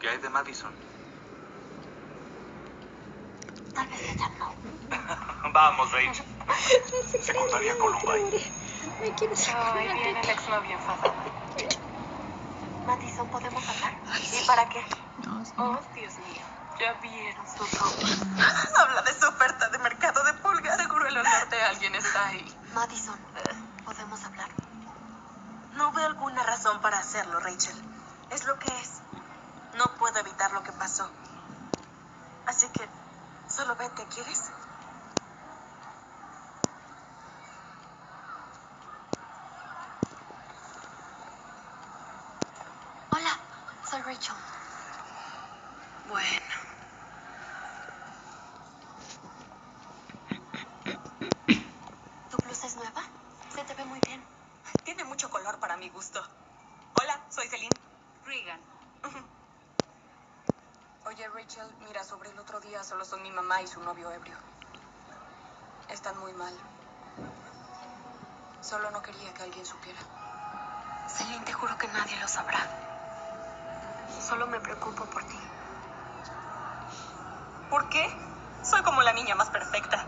[0.00, 0.89] qué hay de Madison?
[3.74, 5.52] Tal vez ella no.
[5.52, 6.26] Vamos, Rachel.
[7.22, 8.40] Secundaria Columbine.
[9.00, 11.14] Me quiero sacar Ay, la viene el exnovio enfadado.
[12.86, 13.94] Madison, ¿podemos hablar?
[14.10, 14.84] Ay, ¿Y para qué?
[15.26, 15.52] No, sí.
[15.56, 16.42] Oh, Dios mío.
[16.78, 17.62] Ya vieron su
[18.78, 20.76] Habla de su oferta de mercado de pulgas.
[20.78, 22.58] Seguro el olor de alguien está ahí.
[22.74, 23.18] Madison,
[23.84, 24.48] ¿podemos hablar?
[25.74, 27.76] No veo alguna razón para hacerlo, Rachel.
[28.30, 29.00] Es lo que es.
[29.76, 31.08] No puedo evitar lo que pasó.
[32.46, 32.88] Así que,
[33.50, 34.50] solo vete, ¿quieres?
[43.12, 43.38] Hola,
[43.90, 44.34] soy Rachel.
[46.08, 46.30] Bueno.
[52.30, 53.02] ¿Tu blusa es nueva?
[53.54, 54.24] Se te ve muy bien.
[54.84, 56.22] Tiene mucho color para mi gusto.
[56.94, 57.76] Hola, soy Celine.
[58.24, 58.60] Regan.
[61.10, 64.36] Oye, Rachel, mira, sobre el otro día solo son mi mamá y su novio ebrio.
[65.88, 66.56] Están muy mal.
[68.60, 69.98] Solo no quería que alguien supiera.
[71.08, 72.64] Celine, te juro que nadie lo sabrá.
[74.20, 75.40] Solo me preocupo por ti.
[77.68, 78.06] ¿Por qué?
[78.62, 80.06] Soy como la niña más perfecta.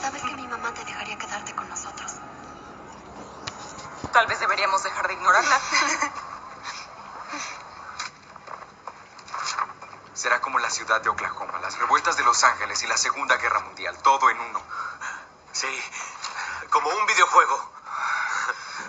[0.00, 2.12] Sabes que mi mamá te dejaría quedarte con nosotros.
[4.12, 5.60] Tal vez deberíamos dejar de ignorarla.
[10.24, 13.60] Será como la ciudad de Oklahoma, las revueltas de Los Ángeles y la Segunda Guerra
[13.60, 14.62] Mundial, todo en uno.
[15.52, 15.68] Sí,
[16.70, 17.70] como un videojuego.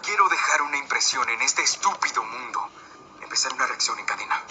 [0.01, 2.69] Quiero dejar una impresión en este estúpido mundo.
[3.19, 4.41] Empezar una reacción en cadena.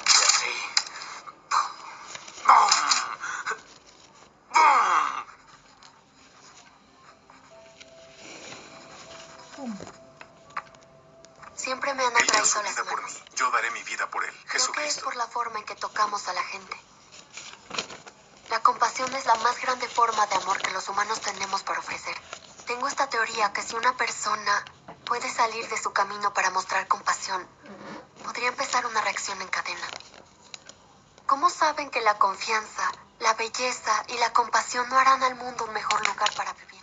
[32.34, 36.82] Confianza, la belleza y la compasión no harán al mundo un mejor lugar para vivir?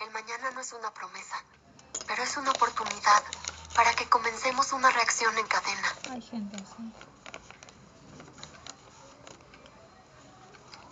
[0.00, 1.36] El mañana no es una promesa,
[2.06, 3.22] pero es una oportunidad
[3.74, 5.88] para que comencemos una reacción en cadena.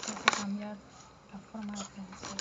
[0.05, 0.76] Te hace cambiar
[1.33, 2.39] la forma de pensar.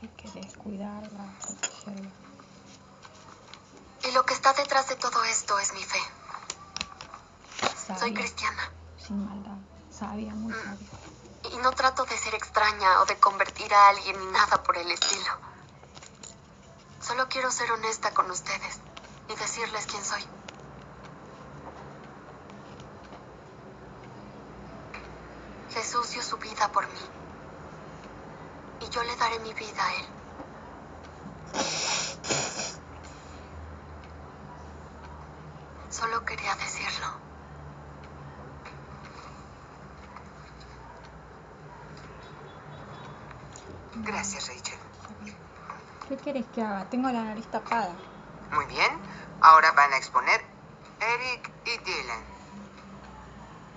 [0.00, 2.10] Que querés cuidarla, protegerla.
[4.04, 6.00] Y lo que está detrás de todo esto es mi fe.
[7.86, 9.58] Soy Sabia, cristiana sin maldad.
[9.90, 10.64] Sabia, muy Mm.
[10.64, 10.88] sabia.
[11.52, 14.90] y no trato de ser extraña o de convertir a alguien ni nada por el
[14.90, 15.32] estilo.
[17.00, 18.78] Solo quiero ser honesta con ustedes
[19.26, 20.22] y decirles quién soy.
[25.70, 27.00] Jesús dio su vida por mí
[28.82, 30.06] y yo le daré mi vida a Él.
[35.88, 37.22] Solo quería decirlo.
[44.04, 44.78] Gracias, Rachel.
[46.08, 46.84] ¿Qué querés que haga?
[46.90, 47.92] Tengo la nariz tapada.
[48.52, 48.90] Muy bien.
[49.40, 50.40] Ahora van a exponer
[51.00, 52.24] Eric y Dylan.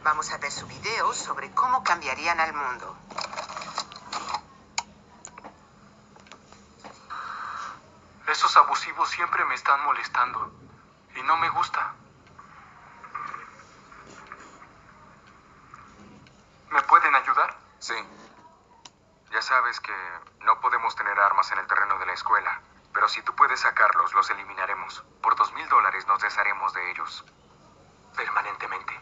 [0.03, 2.95] Vamos a ver su video sobre cómo cambiarían al mundo.
[8.27, 10.51] Esos abusivos siempre me están molestando
[11.15, 11.93] y no me gusta.
[16.69, 17.57] ¿Me pueden ayudar?
[17.79, 17.95] Sí.
[19.31, 19.93] Ya sabes que
[20.41, 22.54] no podemos tener armas en el terreno de la escuela,
[23.55, 25.01] puedes sacarlos, los eliminaremos.
[25.21, 27.23] Por dos mil dólares nos desharemos de ellos.
[28.13, 28.99] Permanentemente.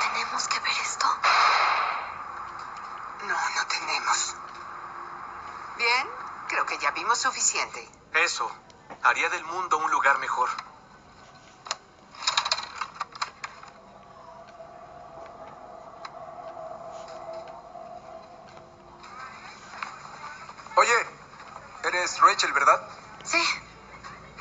[0.00, 1.06] ¿Tenemos que ver esto?
[3.26, 4.34] No, no tenemos.
[5.78, 6.06] Bien,
[6.48, 7.88] creo que ya vimos suficiente.
[8.12, 8.50] Eso
[9.02, 10.50] haría del mundo un lugar mejor.
[20.78, 20.92] Oye,
[21.84, 22.82] eres Rachel, ¿verdad?
[23.24, 23.42] Sí.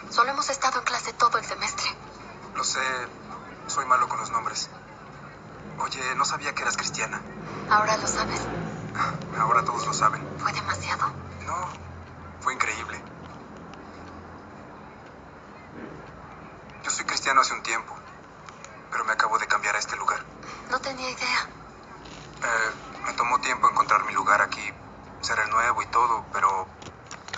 [0.09, 1.87] Solo hemos estado en clase todo el semestre.
[2.53, 2.81] Lo sé,
[3.67, 4.69] soy malo con los nombres.
[5.79, 7.21] Oye, no sabía que eras cristiana.
[7.69, 8.41] Ahora lo sabes.
[9.39, 10.21] Ahora todos lo saben.
[10.39, 11.07] ¿Fue demasiado?
[11.45, 11.69] No,
[12.41, 13.01] fue increíble.
[16.83, 17.95] Yo soy cristiano hace un tiempo,
[18.91, 20.19] pero me acabo de cambiar a este lugar.
[20.69, 21.49] No tenía idea.
[22.43, 22.71] Eh,
[23.05, 24.69] me tomó tiempo encontrar mi lugar aquí,
[25.21, 26.74] ser el nuevo y todo, pero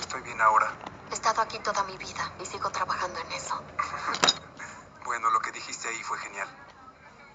[0.08, 0.72] estoy bien ahora.
[1.12, 3.62] He estado aquí toda mi vida y sigo trabajando en eso.
[5.04, 6.50] Bueno, lo que dijiste ahí fue genial.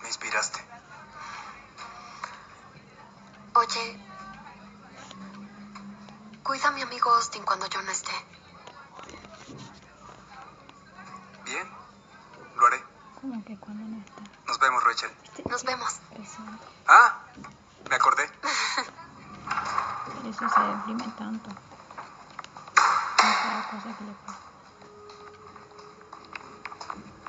[0.02, 0.62] Me inspiraste.
[3.54, 3.98] Oye,
[6.42, 8.12] cuida a mi amigo Austin cuando yo no esté.
[11.44, 11.66] Bien,
[12.56, 12.84] lo haré.
[13.22, 14.22] ¿Cómo que cuando no está?
[14.46, 15.10] Nos vemos, Rachel.
[15.48, 15.98] Nos vemos.
[16.88, 17.20] Ah,
[17.88, 18.28] me acordé.
[20.14, 21.48] Por eso se deprime tanto.
[23.42, 24.38] Con cada cosa que le pasa.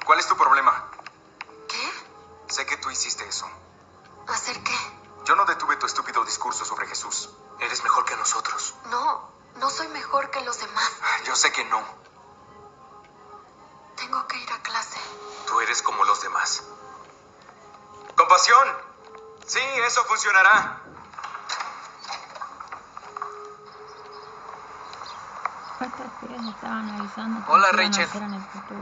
[0.06, 0.86] ¿Cuál es tu problema?
[1.68, 2.54] ¿Qué?
[2.54, 3.50] Sé que tú hiciste eso.
[4.28, 4.78] ¿Hacer qué?
[5.26, 7.30] Yo no detuve tu estúpido discurso sobre Jesús.
[7.60, 8.76] Eres mejor que nosotros.
[8.90, 10.92] No, no soy mejor que los demás.
[11.26, 11.82] Yo sé que no.
[13.96, 15.00] Tengo que ir a clase.
[15.48, 16.64] Tú eres como los demás.
[18.16, 18.78] ¡Compasión!
[19.48, 20.83] Sí, eso funcionará.
[25.84, 28.10] Estas pibes estaban avisando que Hola, iban a Rachel.
[28.10, 28.80] hacer en el futuro.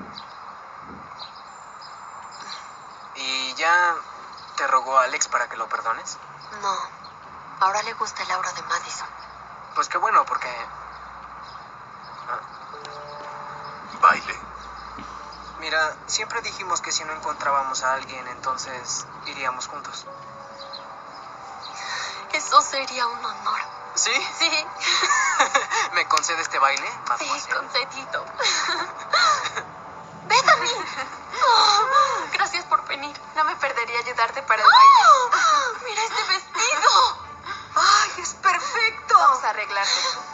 [3.16, 3.96] ¿Y ya
[4.58, 6.18] te rogó Alex para que lo perdones?
[6.62, 6.76] No.
[7.60, 9.08] Ahora le gusta el aura de Madison.
[9.76, 10.50] Pues qué bueno, porque...
[14.02, 14.40] Baile.
[15.60, 20.06] Mira, siempre dijimos que si no encontrábamos a alguien, entonces iríamos juntos.
[22.34, 23.62] Eso sería un honor.
[23.94, 24.12] ¿Sí?
[24.40, 24.50] Sí,
[25.94, 26.90] ¿Me concede este baile,
[27.20, 28.26] sí, concedido.
[30.26, 30.72] ¡Bethany!
[31.44, 31.88] Oh,
[32.32, 33.20] gracias por venir.
[33.36, 35.86] No me perdería ayudarte para el baile.
[35.86, 37.18] ¡Mira este vestido!
[37.76, 39.16] ¡Ay, es perfecto!
[39.18, 40.31] Vamos a arreglarte.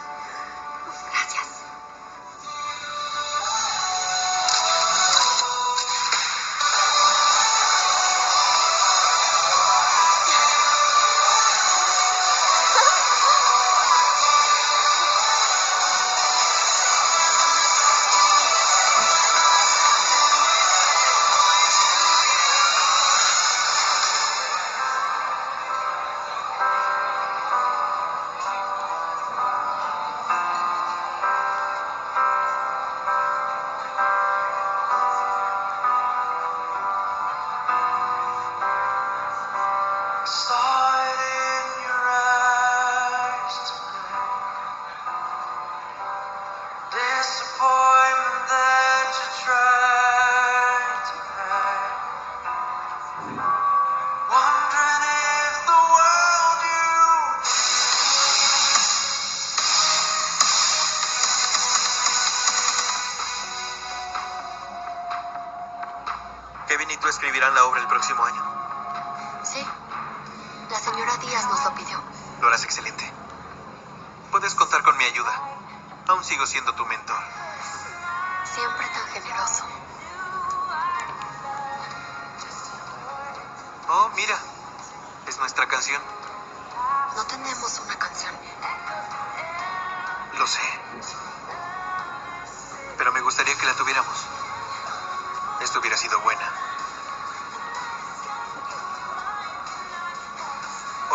[67.98, 68.47] Проксиманин.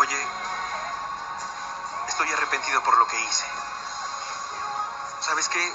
[0.04, 0.26] Oye,
[2.08, 3.46] estoy arrepentido por lo que hice.
[5.20, 5.74] ¿Sabes qué?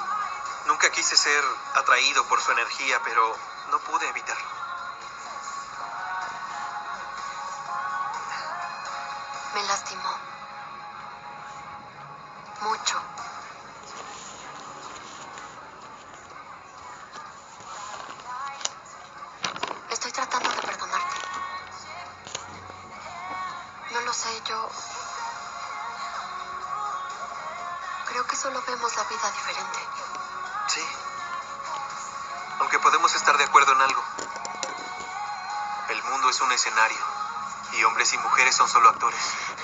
[0.68, 3.36] Nunca quise ser atraído por su energía, pero
[3.72, 4.48] no pude evitarlo.
[9.56, 10.20] Me lastimó.
[12.62, 12.99] Mucho.
[38.14, 39.20] Y mujeres son solo actores.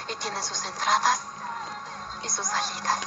[0.08, 1.20] Y tienen sus entradas
[2.24, 3.00] y sus salidas.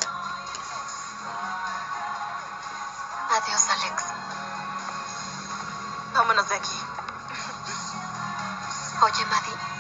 [3.31, 4.05] Adiós, Alex.
[6.15, 6.81] Vámonos de aquí.
[9.03, 9.78] Oye, Maddie.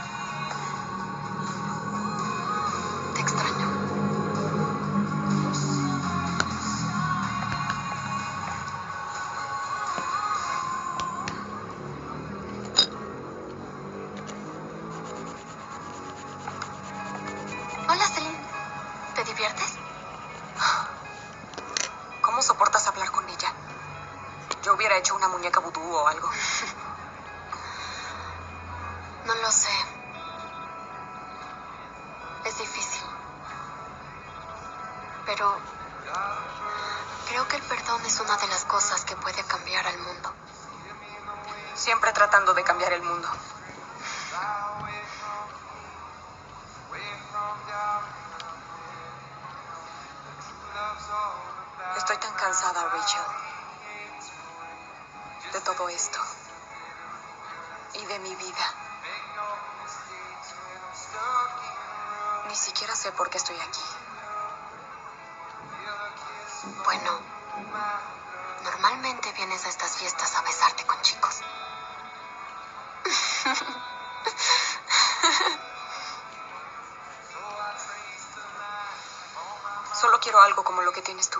[80.88, 81.38] lo que tienes tú.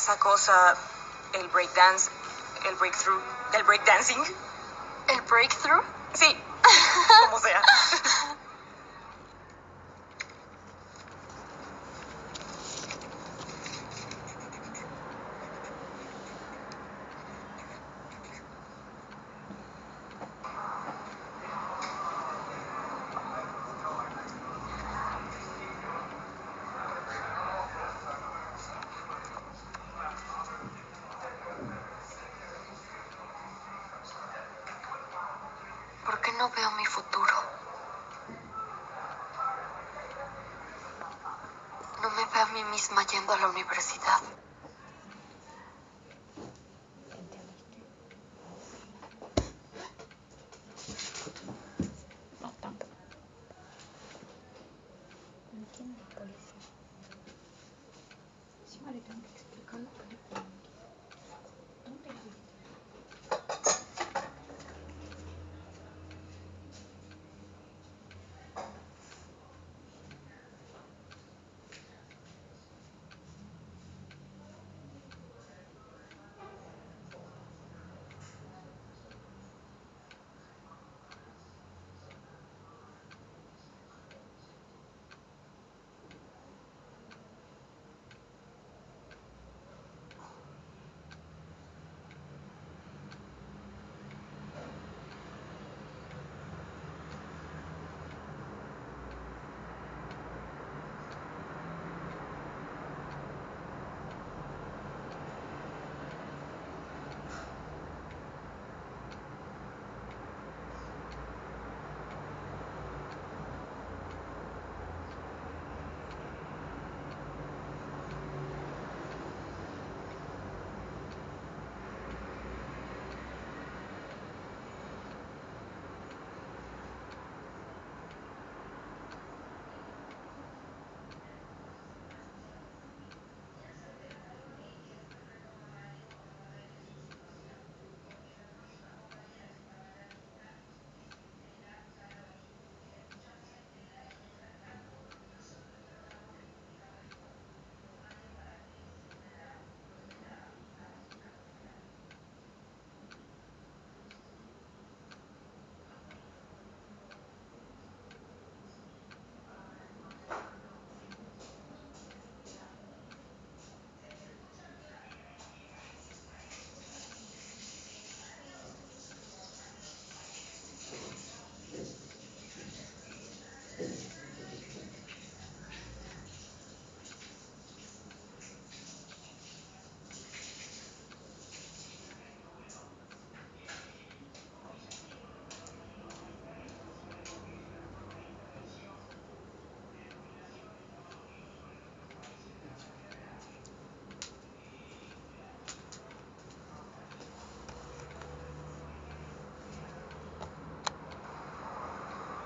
[0.00, 0.74] esa cosa,
[1.34, 2.10] el breakdance,
[2.64, 3.20] el breakthrough,
[3.52, 4.24] el breakdancing.
[5.08, 5.84] ¿El breakthrough?
[6.14, 6.42] Sí,
[7.26, 7.62] como sea.
[42.90, 44.20] misma yendo a la universidad.
[52.40, 52.90] No, tampoco.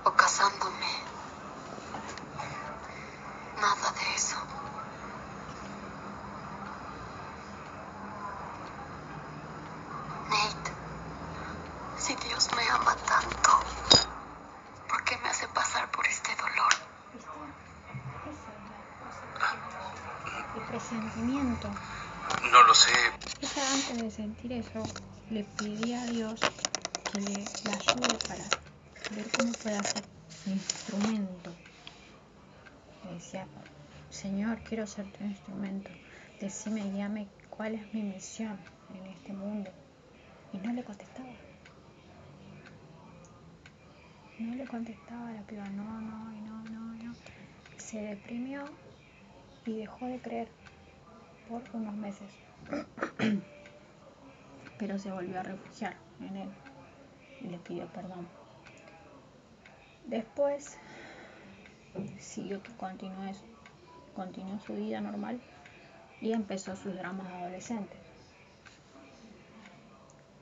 [0.05, 0.91] o casándome.
[3.59, 4.37] Nada de eso.
[10.29, 10.71] Nate,
[11.97, 13.51] si Dios me ama tanto,
[14.87, 16.73] ¿por qué me hace pasar por este dolor?
[20.55, 21.69] El presentimiento.
[22.51, 22.91] No lo sé.
[23.41, 24.83] Ella antes de sentir eso,
[25.29, 26.39] le pedí a Dios
[27.11, 28.43] que le, la ayude para
[29.11, 29.94] ver cómo puede hacer
[30.51, 31.51] instrumento.
[33.05, 33.47] Le decía,
[34.09, 35.89] Señor, quiero ser tu instrumento.
[36.39, 38.57] Decime, guíame cuál es mi misión
[38.93, 39.71] en este mundo.
[40.53, 41.29] Y no le contestaba.
[44.39, 47.13] No le contestaba la piba, no, no, no, no, no.
[47.77, 48.65] Se deprimió
[49.65, 50.47] y dejó de creer
[51.49, 52.29] por unos meses.
[54.77, 56.49] Pero se volvió a refugiar en él
[57.41, 58.27] y le pidió perdón.
[60.07, 60.77] Después
[62.19, 63.31] siguió que continuó,
[64.15, 65.39] continuó su vida normal
[66.21, 67.97] y empezó sus dramas adolescentes.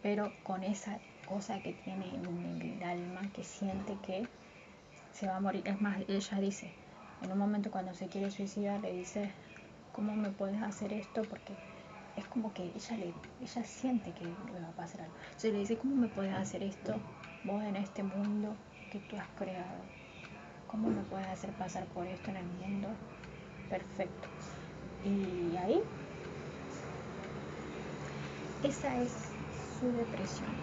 [0.01, 4.27] Pero con esa cosa que tiene en el alma que siente que
[5.13, 5.65] se va a morir.
[5.65, 6.69] Es más, ella dice,
[7.21, 9.31] en un momento cuando se quiere suicidar, le dice,
[9.93, 11.21] ¿cómo me puedes hacer esto?
[11.23, 11.53] Porque
[12.17, 15.15] es como que ella, le, ella siente que le va a pasar algo.
[15.27, 16.95] Entonces le dice, ¿cómo me puedes hacer esto
[17.45, 18.55] vos en este mundo
[18.93, 19.81] que tú has creado?
[20.67, 22.89] ¿Cómo me puedes hacer pasar por esto en el mundo
[23.67, 24.27] perfecto?
[25.03, 25.83] Y ahí,
[28.63, 29.11] esa es
[29.79, 30.53] su depresión.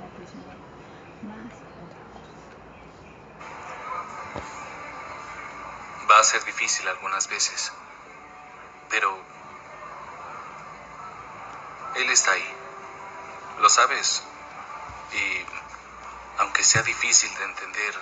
[0.00, 0.42] La depresión
[1.28, 1.52] más
[1.84, 2.32] otra cosa.
[6.10, 7.70] Va a ser difícil algunas veces,
[8.88, 9.14] pero
[11.96, 12.48] Él está ahí.
[13.60, 14.22] Lo sabes.
[15.12, 15.59] Y
[16.38, 17.94] aunque sea difícil de entender,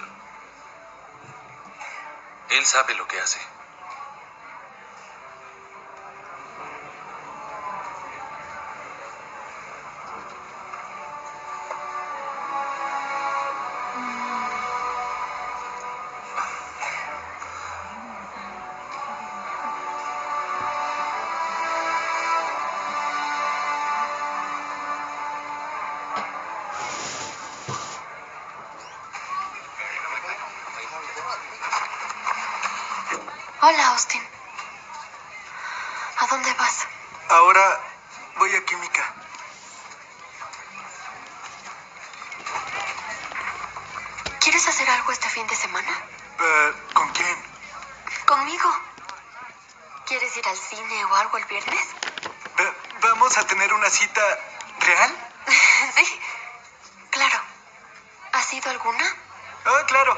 [2.50, 3.57] Él sabe lo que hace.
[33.98, 34.22] Austin.
[36.18, 36.86] ¿A dónde vas?
[37.30, 37.80] Ahora
[38.36, 39.14] voy a química.
[44.38, 45.90] ¿Quieres hacer algo este fin de semana?
[46.38, 47.36] Eh, ¿Con quién?
[48.24, 48.70] ¿Conmigo?
[50.06, 51.86] ¿Quieres ir al cine o algo el viernes?
[53.00, 54.22] ¿Vamos a tener una cita
[54.78, 55.30] real?
[55.96, 56.20] sí,
[57.10, 57.40] claro.
[58.30, 59.16] ¿Has ido alguna?
[59.64, 60.16] Ah, claro.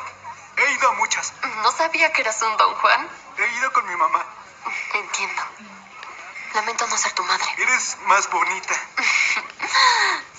[0.59, 1.33] He ido a muchas.
[1.63, 3.09] No sabía que eras un don Juan.
[3.41, 4.23] He ido con mi mamá.
[4.93, 5.43] Entiendo.
[6.55, 7.47] Lamento no ser tu madre.
[7.57, 8.75] Eres más bonita.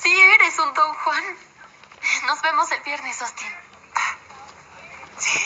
[0.02, 1.24] Sí, eres un don Juan.
[2.26, 3.56] Nos vemos el viernes, Austin.
[5.20, 5.40] Sí.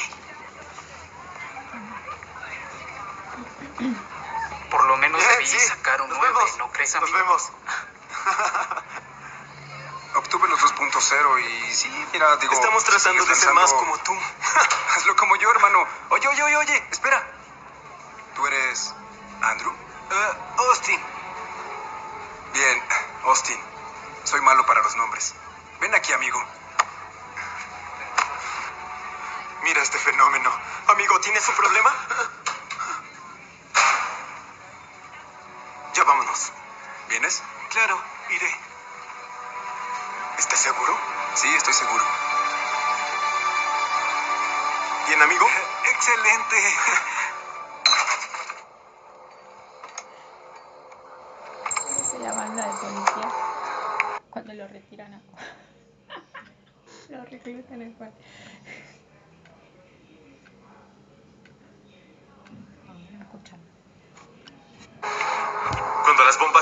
[4.72, 5.60] Por lo menos Eh, debí sí.
[5.60, 6.58] sacar un Nos 9, vemos.
[6.58, 7.18] ¿no crees, Nos amigo?
[7.18, 7.52] vemos.
[10.16, 12.54] Obtuve los 2.0 y sí, mira, digo...
[12.54, 14.14] Estamos tratando de ser más como tú.
[14.96, 15.86] Hazlo como yo, hermano.
[16.10, 17.22] Oye, oye, oye, oye, espera.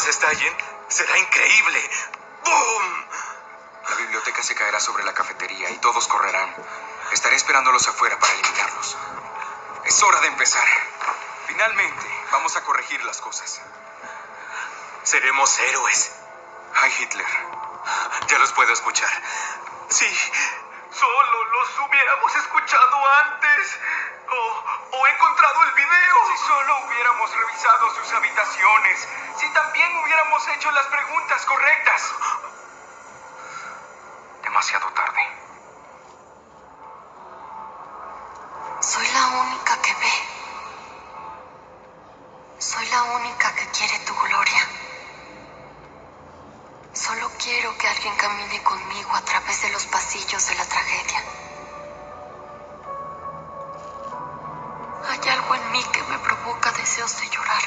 [0.04, 0.54] Bombas estallen,
[0.90, 1.90] será increíble.
[2.44, 3.06] ¡Boom!
[3.90, 6.54] La biblioteca se caerá sobre la cafetería y todos correrán.
[7.12, 8.98] Estaré esperándolos afuera para eliminarlos.
[9.86, 10.68] Es hora de empezar.
[11.48, 13.62] Finalmente, vamos a corregir las cosas.
[15.04, 16.12] Seremos héroes.
[16.76, 17.28] Hi, Hitler.
[18.28, 19.10] Ya los puedo escuchar.
[19.90, 20.18] Sí,
[20.92, 23.80] solo los hubiéramos escuchado antes.
[24.34, 26.16] O, o encontrado el video.
[26.28, 29.08] Si solo hubiéramos revisado sus habitaciones.
[29.38, 32.14] Si también hubiéramos hecho las preguntas correctas.
[34.42, 35.22] Demasiado tarde.
[38.80, 40.14] Soy la única que ve.
[42.60, 44.70] Soy la única que quiere tu gloria.
[46.94, 51.24] Solo quiero que alguien camine conmigo a través de los pasillos de la tragedia.
[56.94, 57.64] Deseos de llorar.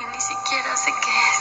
[0.00, 1.38] Y ni siquiera sé qué es.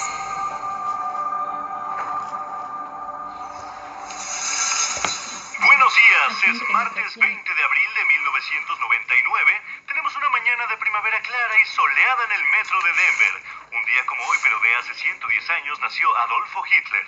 [5.66, 9.62] Buenos días, es martes 20 de abril de 1999.
[9.88, 13.44] Tenemos una mañana de primavera clara y soleada en el metro de Denver.
[13.72, 17.08] Un día como hoy, pero de hace 110 años, nació Adolfo Hitler.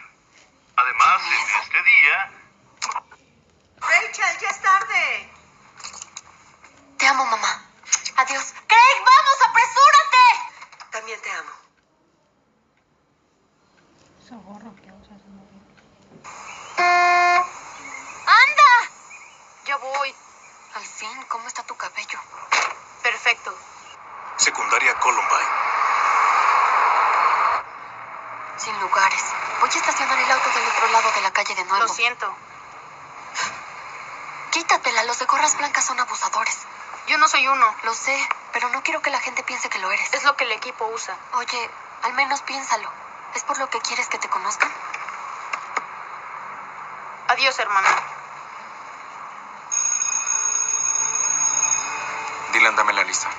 [0.77, 2.31] Además, en este día...
[3.81, 5.29] Rachel, ya es tarde.
[6.97, 7.67] Te amo, mamá.
[8.17, 8.53] Adiós.
[8.65, 10.25] Craig, vamos, apresúrate.
[10.89, 11.51] También te amo.
[14.19, 15.85] Esos gorros que usas son horribles.
[18.25, 18.73] ¡Anda!
[19.65, 20.15] Ya voy.
[20.73, 22.19] Al fin, ¿cómo está tu cabello?
[23.03, 23.55] Perfecto.
[24.37, 25.51] Secundaria Columbine.
[28.57, 29.23] Sin lugares.
[29.59, 31.76] Voy a estacionar el auto del otro lado de la calle de nuevo.
[31.87, 32.35] Lo siento.
[34.51, 36.57] Quítatela, los de gorras blancas son abusadores.
[37.07, 37.75] Yo no soy uno.
[37.83, 40.13] Lo sé, pero no quiero que la gente piense que lo eres.
[40.13, 41.17] Es lo que el equipo usa.
[41.35, 41.71] Oye,
[42.03, 42.91] al menos piénsalo.
[43.35, 44.69] ¿Es por lo que quieres que te conozcan?
[47.29, 47.87] Adiós, hermano.
[52.51, 53.29] Dylan, dame la lista.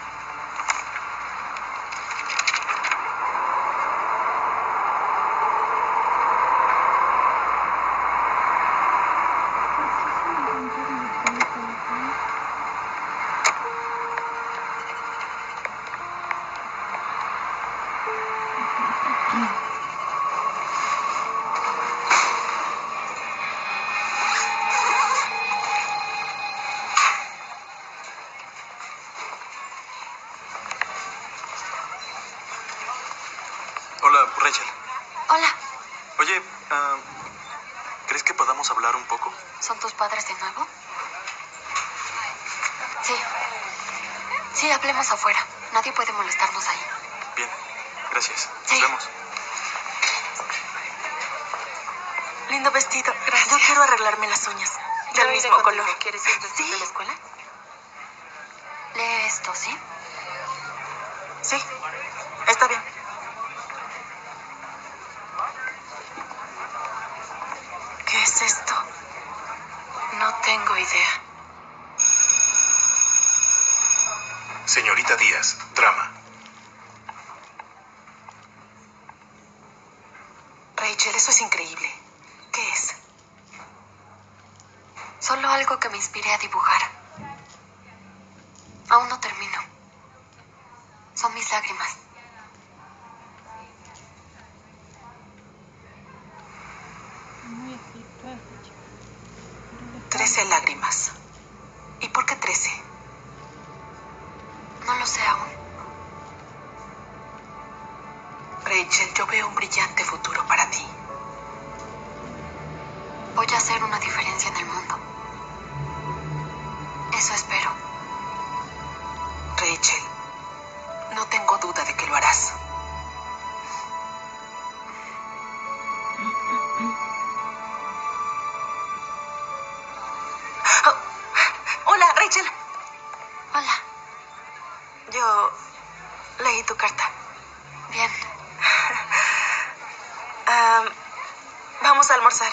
[142.19, 142.53] Almorzar.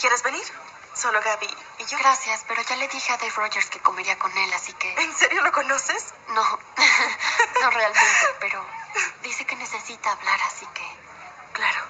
[0.00, 0.44] ¿Quieres venir?
[0.94, 1.48] Solo Gaby
[1.78, 1.98] y yo.
[1.98, 4.92] Gracias, pero ya le dije a Dave Rogers que comería con él, así que...
[5.02, 6.14] ¿En serio lo conoces?
[6.28, 6.42] No,
[7.62, 8.64] no realmente, pero
[9.22, 10.84] dice que necesita hablar, así que...
[11.52, 11.80] Claro.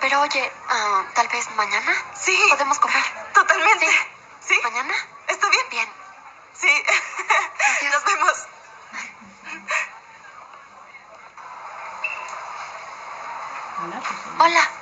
[0.00, 2.36] Pero oye, ah, tal vez mañana Sí.
[2.50, 3.04] podemos comer.
[3.32, 3.86] Totalmente.
[3.86, 4.54] Sí.
[4.54, 4.60] ¿Sí?
[4.64, 4.94] ¿Mañana?
[5.28, 5.66] ¿Está bien?
[5.70, 5.92] Bien.
[6.54, 6.84] Sí.
[7.78, 7.92] Adiós.
[7.92, 8.46] Nos vemos.
[13.82, 14.28] Hola, pues, sí.
[14.38, 14.79] Hola, Hola.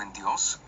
[0.00, 0.60] En Dios?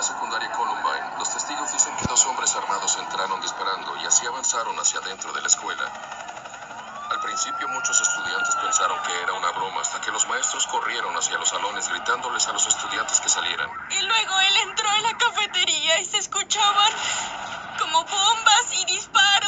[0.00, 4.74] La secundaria Columbine, los testigos dicen que dos hombres armados entraron disparando y así avanzaron
[4.78, 5.84] hacia adentro de la escuela.
[7.10, 11.36] Al principio muchos estudiantes pensaron que era una broma hasta que los maestros corrieron hacia
[11.36, 13.68] los salones gritándoles a los estudiantes que salieran.
[13.90, 16.92] Y luego él entró en la cafetería y se escuchaban
[17.78, 19.39] como bombas y disparos.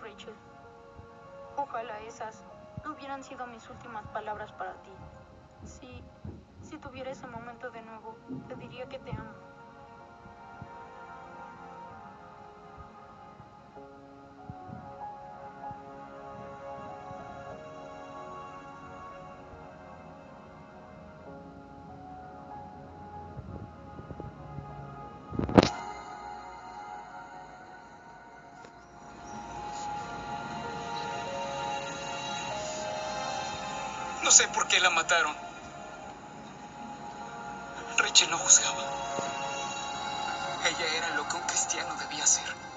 [0.00, 0.34] Rachel.
[1.56, 2.44] Ojalá esas
[2.84, 4.90] no hubieran sido mis últimas palabras para ti.
[5.64, 6.02] Si,
[6.62, 8.16] si tuviera ese momento de nuevo,
[8.48, 9.34] te diría que te amo.
[34.70, 35.34] Qué la mataron.
[37.98, 38.84] Rachel no juzgaba.
[40.64, 42.69] Ella era lo que un cristiano debía ser.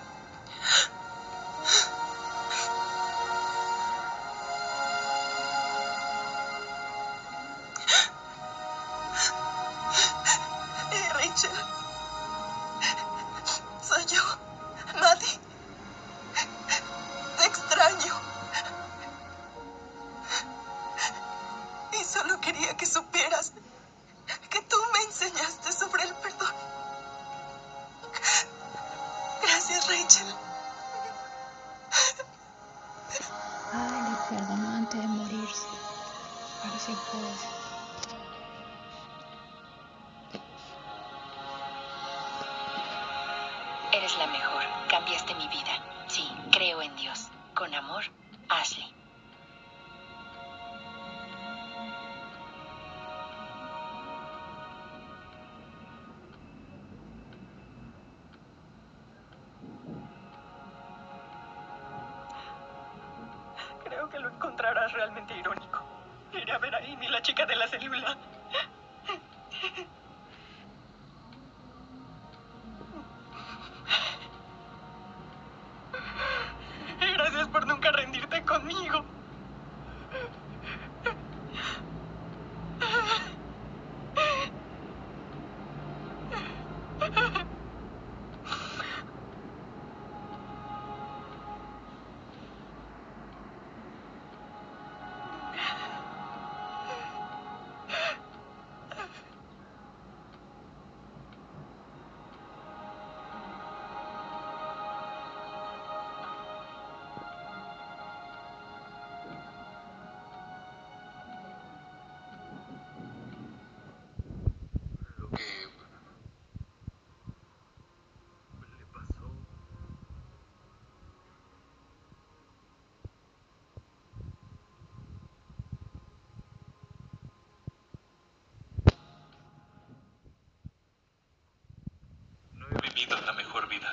[133.23, 133.91] Una mejor vida.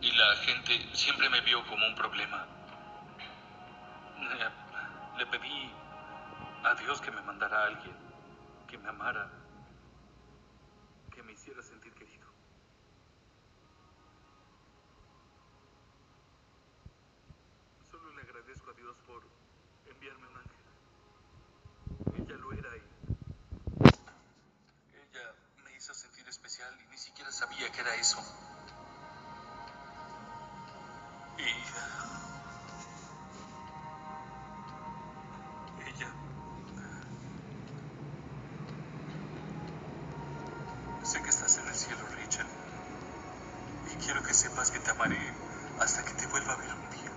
[0.00, 2.46] Y la gente siempre me vio como un problema.
[5.18, 5.70] Le pedí
[6.64, 7.96] a Dios que me mandara a alguien,
[8.68, 9.27] que me amara,
[31.38, 31.52] Y ella
[41.04, 42.46] sé que estás en el cielo, Rachel.
[43.92, 45.16] Y quiero que sepas que te amaré
[45.78, 47.12] hasta que te vuelva a ver un día.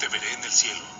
[0.00, 0.91] Te veré en el cielo.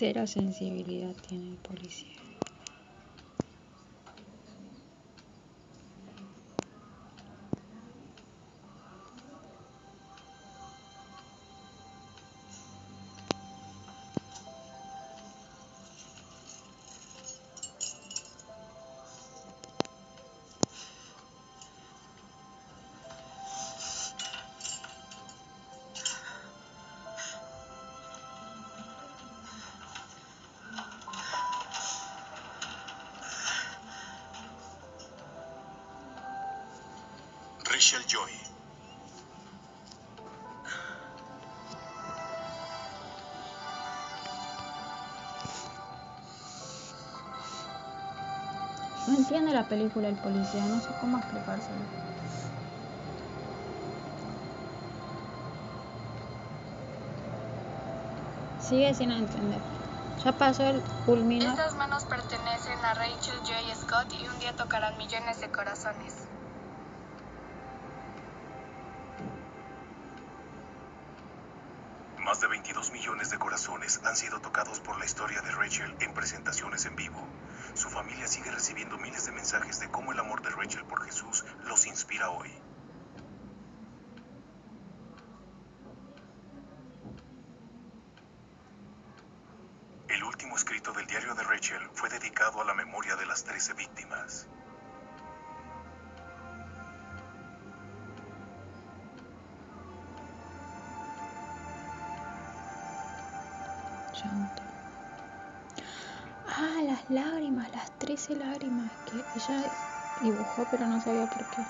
[0.00, 2.27] Cero sensibilidad tiene el policía.
[49.28, 51.76] No entiende la película el policía, no sé cómo explicárselo.
[58.58, 59.60] Sigue sin entender.
[60.24, 61.50] Ya pasó el culminar.
[61.50, 63.74] Estas manos pertenecen a Rachel J.
[63.74, 66.14] Scott y un día tocarán millones de corazones.
[72.24, 76.14] Más de 22 millones de corazones han sido tocados por la historia de Rachel en
[76.14, 77.27] presentaciones en vivo.
[77.78, 81.44] Su familia sigue recibiendo miles de mensajes de cómo el amor de Rachel por Jesús
[81.62, 82.50] los inspira hoy.
[90.08, 93.74] El último escrito del diario de Rachel fue dedicado a la memoria de las 13
[93.74, 94.48] víctimas.
[104.20, 104.67] Llanto.
[107.08, 109.72] Lágrimas, las 13 lágrimas que ella
[110.20, 111.62] dibujó pero no sabía por qué.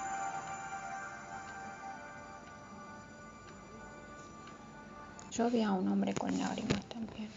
[5.31, 7.31] Yo vi a un hombre con lágrimas también.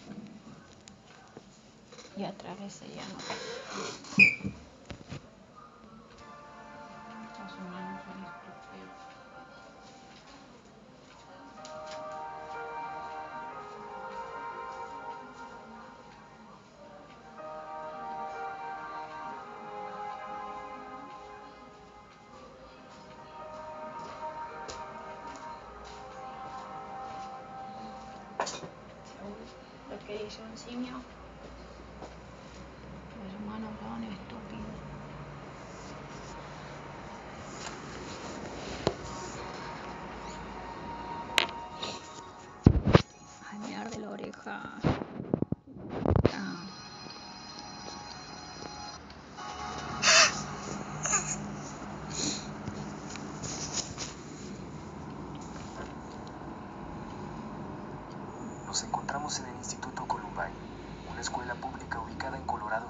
[2.18, 3.20] Y atrás se llama.
[4.18, 4.61] Los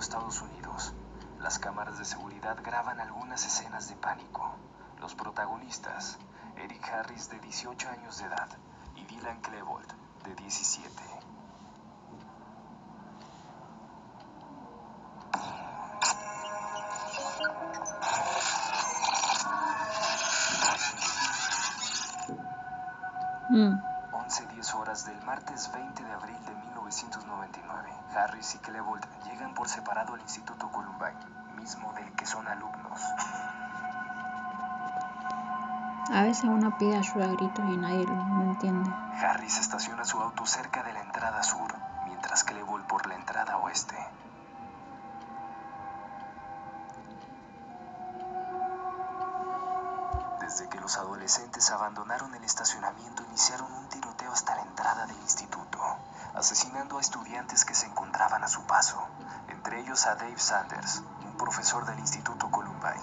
[0.02, 0.96] Estados Unidos.
[1.40, 4.56] Las cámaras de seguridad graban algunas escenas de pánico.
[5.00, 6.18] Los protagonistas,
[6.58, 8.50] Eric Harris de 18 años de edad
[8.96, 11.11] y Dylan Klebold de 17.
[28.42, 31.14] 1999, Harris y Klebold llegan por separado al Instituto Columbine,
[31.56, 33.00] mismo del que son alumnos.
[36.12, 38.90] A veces uno pide ayuda a gritos y nadie lo entiende.
[39.22, 41.72] Harris estaciona su auto cerca de la entrada sur,
[42.06, 43.96] mientras Klebold por la entrada oeste.
[50.42, 55.80] Desde que los adolescentes abandonaron el estacionamiento, iniciaron un tiroteo hasta la entrada del instituto,
[56.36, 58.98] asesinando a estudiantes que se encontraban a su paso,
[59.50, 63.02] entre ellos a Dave Sanders, un profesor del Instituto Columbine.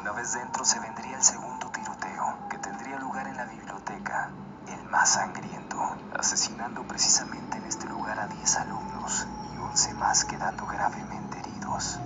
[0.00, 4.30] Una vez dentro se vendría el segundo tiroteo, que tendría lugar en la biblioteca,
[4.66, 5.78] el más sangriento,
[6.18, 12.00] asesinando precisamente en este lugar a 10 alumnos y 11 más quedando gravemente heridos.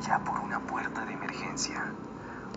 [0.00, 1.82] Ya por una puerta de emergencia.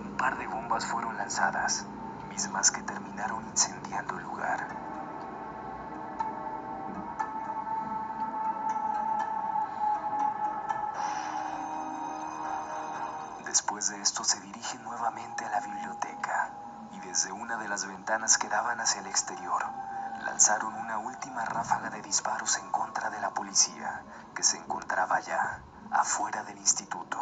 [0.04, 1.86] Un par de bombas fueron lanzadas,
[2.30, 4.68] mismas que terminaron incendiando el lugar.
[13.46, 16.50] Después de esto se dirigen nuevamente a la biblioteca
[16.94, 19.66] y desde una de las ventanas que daban hacia el exterior
[20.24, 24.04] lanzaron una última ráfaga de disparos en contra de la policía
[24.36, 25.62] que se encontraba ya
[25.92, 27.18] afuera del instituto.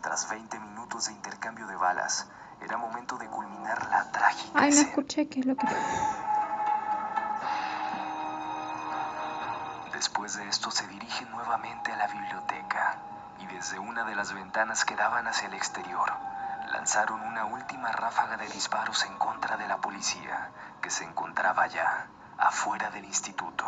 [0.00, 2.28] Tras 20 minutos de intercambio de balas,
[2.60, 5.66] era momento de culminar la trágica Ay, no escuché qué es lo que...
[9.92, 12.98] Después de esto se dirigen nuevamente a la biblioteca
[13.38, 16.12] y desde una de las ventanas que daban hacia el exterior
[16.72, 20.50] lanzaron una última ráfaga de disparos en contra de la policía
[20.80, 22.08] que se encontraba ya
[22.38, 23.64] afuera del instituto.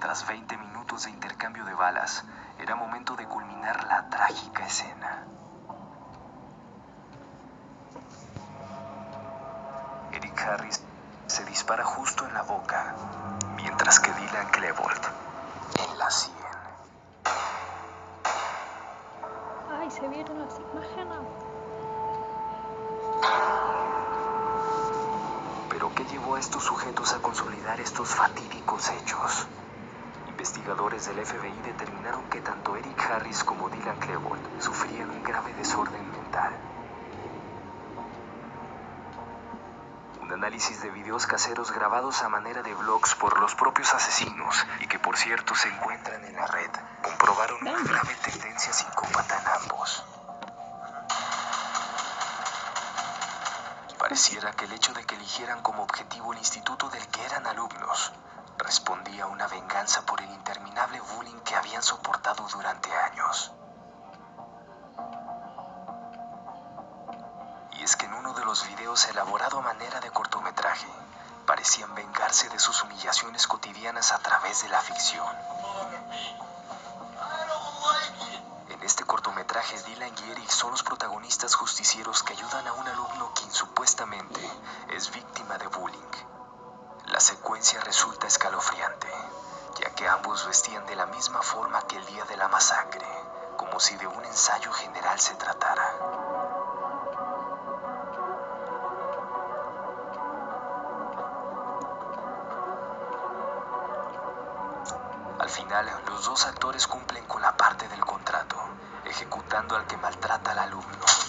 [0.00, 2.24] Tras 20 minutos de intercambio de balas,
[2.58, 5.24] era momento de culminar la trágica escena.
[10.12, 10.82] Eric Harris
[11.26, 12.94] se dispara justo en la boca,
[13.56, 15.33] mientras que Dylan Klebold
[15.96, 16.34] la sien.
[19.70, 21.18] Ay, se vieron las imágenes.
[25.70, 29.46] Pero ¿qué llevó a estos sujetos a consolidar estos fatídicos hechos?
[30.28, 36.10] Investigadores del FBI determinaron que tanto Eric Harris como Dylan Klebold sufrían un grave desorden
[36.10, 36.52] mental.
[40.22, 44.86] Un análisis de videos caseros grabados a manera de blogs por los propios asesinos y
[44.86, 46.70] que por cierto se encuentran en la red
[47.02, 50.04] comprobaron una grave tendencia psicópata en ambos.
[53.98, 58.12] Pareciera que el hecho de que eligieran como objetivo el instituto del que eran alumnos
[58.56, 63.52] respondía a una venganza por el interminable bullying que habían soportado durante años.
[68.54, 70.86] Los videos elaborado a manera de cortometraje,
[71.44, 75.26] parecían vengarse de sus humillaciones cotidianas a través de la ficción.
[78.68, 83.32] En este cortometraje, Dylan y Eric son los protagonistas justicieros que ayudan a un alumno
[83.34, 84.48] quien supuestamente
[84.90, 86.14] es víctima de bullying.
[87.06, 89.08] La secuencia resulta escalofriante,
[89.80, 93.08] ya que ambos vestían de la misma forma que el día de la masacre,
[93.56, 95.83] como si de un ensayo general se tratara.
[106.24, 108.56] Los dos actores cumplen con la parte del contrato,
[109.04, 111.23] ejecutando al que maltrata al alumno.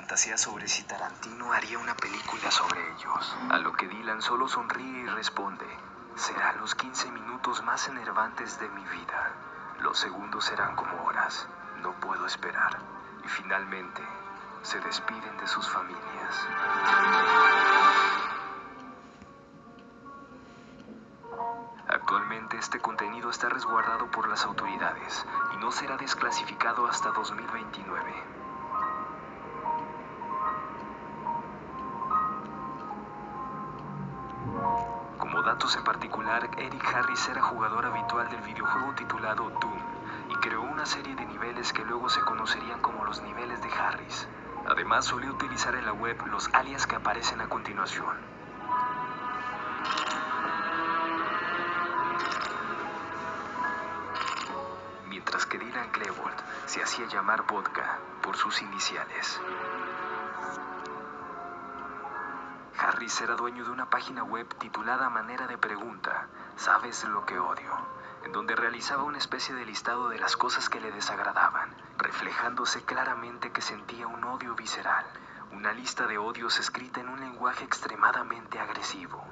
[0.00, 3.36] Y fantasea sobre si Tarantino haría una película sobre ellos.
[3.50, 5.66] A lo que Dylan solo sonríe y responde,
[6.16, 9.32] serán los 15 minutos más enervantes de mi vida.
[9.80, 11.46] Los segundos serán como horas.
[11.82, 12.78] No puedo esperar.
[13.24, 14.02] Y finalmente
[14.62, 16.48] se despiden de sus familias.
[21.88, 28.39] Actualmente este contenido está resguardado por las autoridades y no será desclasificado hasta 2029.
[35.18, 39.78] Como datos en particular, Eric Harris era jugador habitual del videojuego titulado Doom
[40.30, 44.28] y creó una serie de niveles que luego se conocerían como los niveles de Harris.
[44.66, 48.16] Además, solía utilizar en la web los alias que aparecen a continuación.
[55.08, 59.40] Mientras que Dylan Klebold se hacía llamar Vodka por sus iniciales.
[62.80, 67.70] Harris era dueño de una página web titulada Manera de Pregunta, ¿sabes lo que odio?
[68.24, 73.52] En donde realizaba una especie de listado de las cosas que le desagradaban, reflejándose claramente
[73.52, 75.04] que sentía un odio visceral,
[75.52, 79.22] una lista de odios escrita en un lenguaje extremadamente agresivo.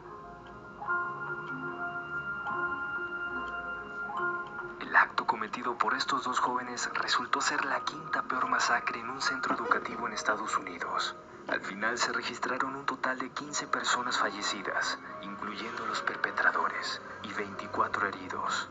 [4.81, 9.23] El acto cometido por estos dos jóvenes resultó ser la quinta peor masacre en un
[9.23, 11.17] centro educativo en Estados Unidos.
[11.49, 18.07] Al final se registraron un total de 15 personas fallecidas, incluyendo los perpetradores, y 24
[18.07, 18.69] heridos.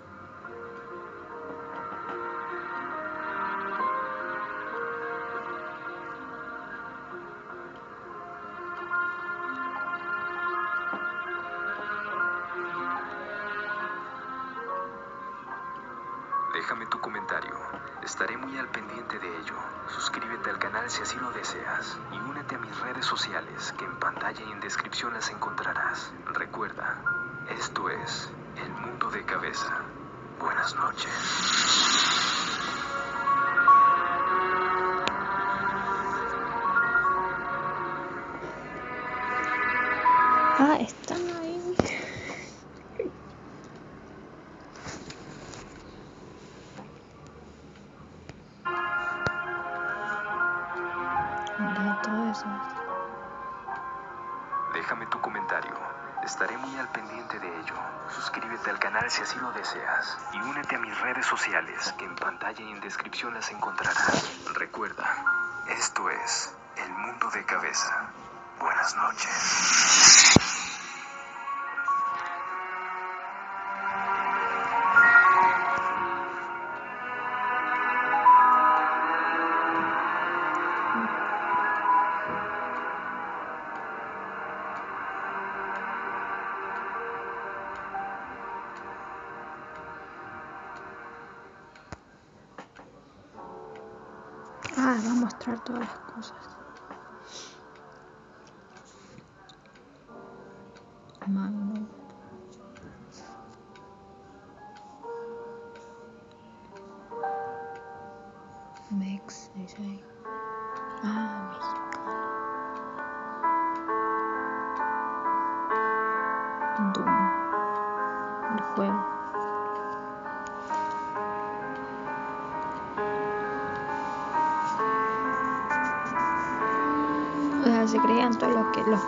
[95.48, 96.47] Mostrar todas las cosas.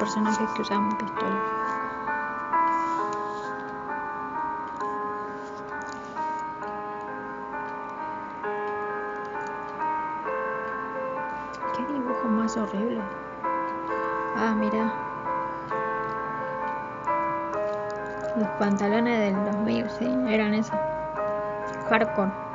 [0.09, 1.43] Personajes que usaban pistolas.
[11.75, 13.01] Qué dibujo más horrible.
[14.35, 14.91] Ah, mira.
[18.35, 20.79] Los pantalones del 2000, sí, eran esos.
[21.87, 22.48] Hardcore.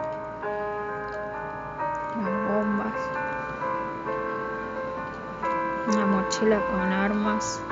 [6.44, 7.62] Con armas.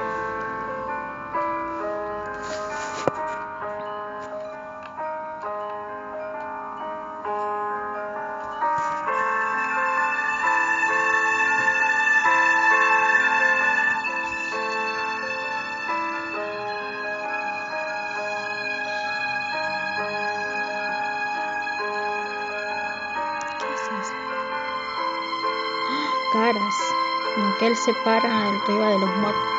[27.62, 29.51] Él se para arriba de los muertos.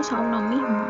[0.00, 0.89] Ah, los dos a uno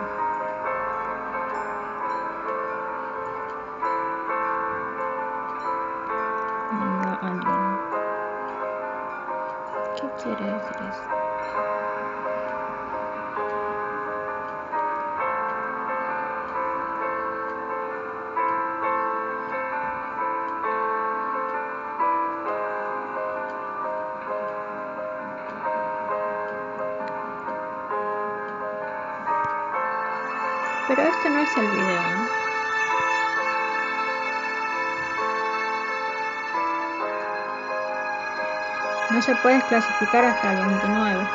[39.31, 41.29] se puede clasificar hasta el 29.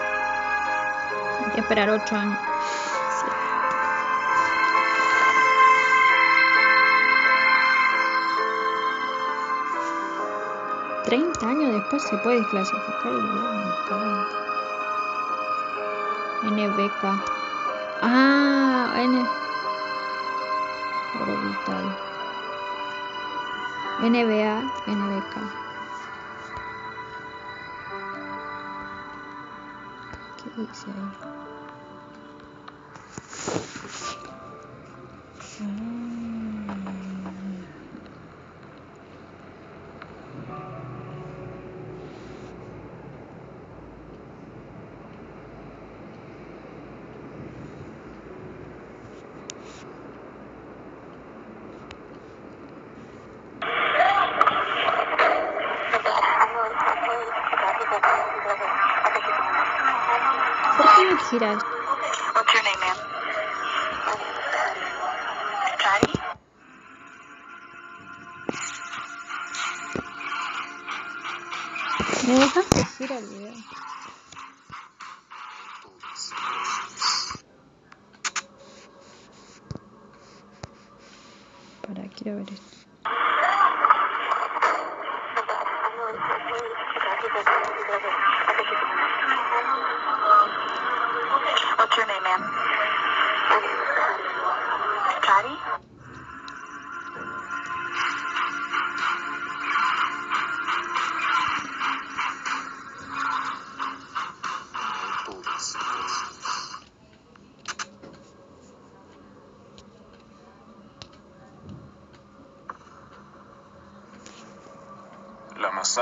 [1.46, 2.38] Hay que esperar 8 años.
[11.06, 13.14] Treinta años después se puede clasificar
[16.44, 17.04] el NBK.
[18.02, 19.26] Ah, N.
[21.22, 21.98] Orbital.
[24.02, 25.65] NBA, NBK.
[30.84, 30.92] ¿Qué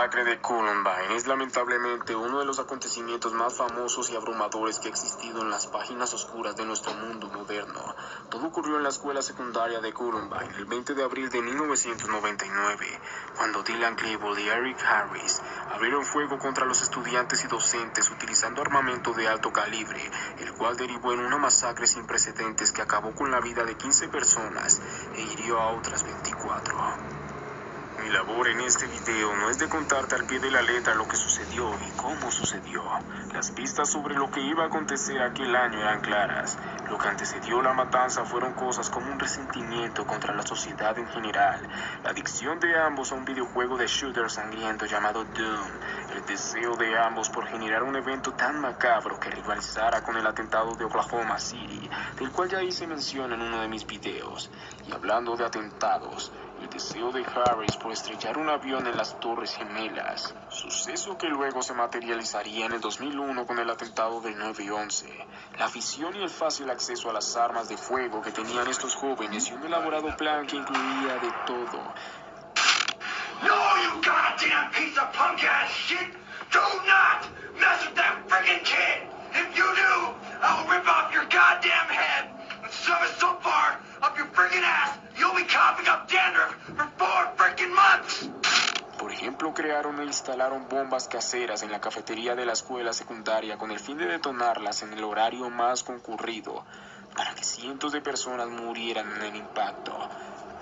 [0.03, 4.91] masacre de Columbine es lamentablemente uno de los acontecimientos más famosos y abrumadores que ha
[4.91, 7.95] existido en las páginas oscuras de nuestro mundo moderno.
[8.29, 12.99] Todo ocurrió en la escuela secundaria de Columbine el 20 de abril de 1999,
[13.37, 19.13] cuando Dylan Klebold y Eric Harris abrieron fuego contra los estudiantes y docentes utilizando armamento
[19.13, 23.39] de alto calibre, el cual derivó en una masacre sin precedentes que acabó con la
[23.39, 24.81] vida de 15 personas
[25.15, 27.12] e hirió a otras 24.
[28.13, 31.15] Labor en este video no es de contarte al pie de la letra lo que
[31.15, 32.83] sucedió y cómo sucedió.
[33.33, 36.59] Las pistas sobre lo que iba a acontecer aquel año eran claras.
[36.91, 41.67] Lo que antecedió la matanza fueron cosas como un resentimiento contra la sociedad en general,
[42.03, 45.67] la adicción de ambos a un videojuego de shooter sangriento llamado Doom,
[46.15, 50.75] el deseo de ambos por generar un evento tan macabro que rivalizara con el atentado
[50.75, 54.51] de Oklahoma City, del cual ya hice mención en uno de mis videos.
[54.87, 56.31] Y hablando de atentados,
[56.73, 61.75] deseo de Harris por estrellar un avión en las Torres Gemelas, suceso que luego se
[61.75, 65.05] materializaría en el 2001 con el atentado del 9-11,
[65.59, 69.49] la afición y el fácil acceso a las armas de fuego que tenían estos jóvenes
[69.49, 71.93] y un elaborado plan que incluía de todo.
[73.43, 76.11] No, you goddamn piece of punk ass shit!
[76.51, 77.27] Do not
[77.59, 79.07] mess with that freaking kid!
[79.35, 79.93] If you do,
[80.41, 82.29] I will rip off your goddamn head
[82.63, 83.03] and shove
[85.19, 88.29] coughing up dandruff for four freaking months.
[88.97, 93.71] Por ejemplo, crearon e instalaron bombas caseras en la cafetería de la escuela secundaria con
[93.71, 96.65] el fin de detonarlas en el horario más concurrido,
[97.15, 100.09] para que cientos de personas murieran en el impacto.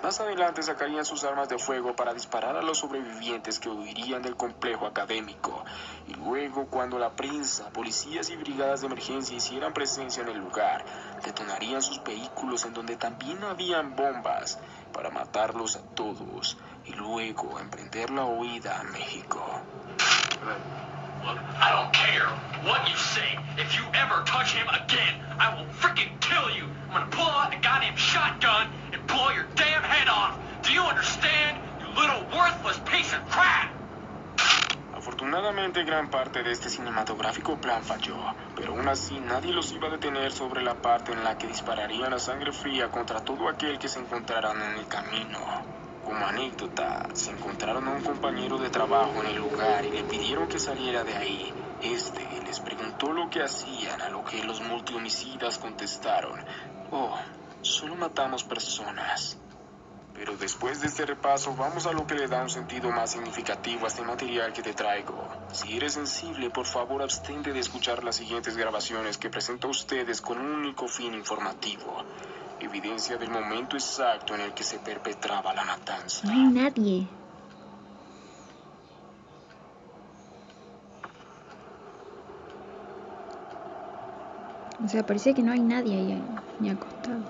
[0.02, 4.36] Más adelante sacarían sus armas de fuego para disparar a los sobrevivientes que huirían del
[4.36, 5.64] complejo académico.
[6.08, 10.84] Y luego, cuando la prensa, policías y brigadas de emergencia hicieran presencia en el lugar,
[11.24, 14.58] detonarían sus vehículos en donde también habían bombas
[14.92, 19.62] para matarlos a todos y luego emprender la huida a México.
[21.24, 22.26] I don't care
[22.66, 23.38] what you say.
[23.56, 26.66] If you ever touch him again, I will freaking kill you.
[34.94, 38.16] Afortunadamente gran parte de este cinematográfico plan falló,
[38.54, 42.12] pero aún así nadie los iba a detener sobre la parte en la que dispararían
[42.12, 45.38] a sangre fría contra todo aquel que se encontraran en el camino.
[46.04, 50.46] Como anécdota, se encontraron a un compañero de trabajo en el lugar y le pidieron
[50.48, 51.52] que saliera de ahí.
[51.80, 56.44] Este les preguntó lo que hacían, a lo que los multihomicidas contestaron,
[56.92, 57.18] oh,
[57.62, 59.36] solo matamos personas.
[60.14, 63.86] Pero después de este repaso vamos a lo que le da un sentido más significativo
[63.86, 65.26] a este material que te traigo.
[65.52, 70.20] Si eres sensible, por favor abstente de escuchar las siguientes grabaciones que presento a ustedes
[70.20, 72.04] con un único fin informativo.
[72.60, 76.26] Evidencia del momento exacto en el que se perpetraba la matanza.
[76.26, 77.08] No hay nadie.
[84.84, 86.26] O sea, parece que no hay nadie ahí
[86.58, 87.22] ni acostado.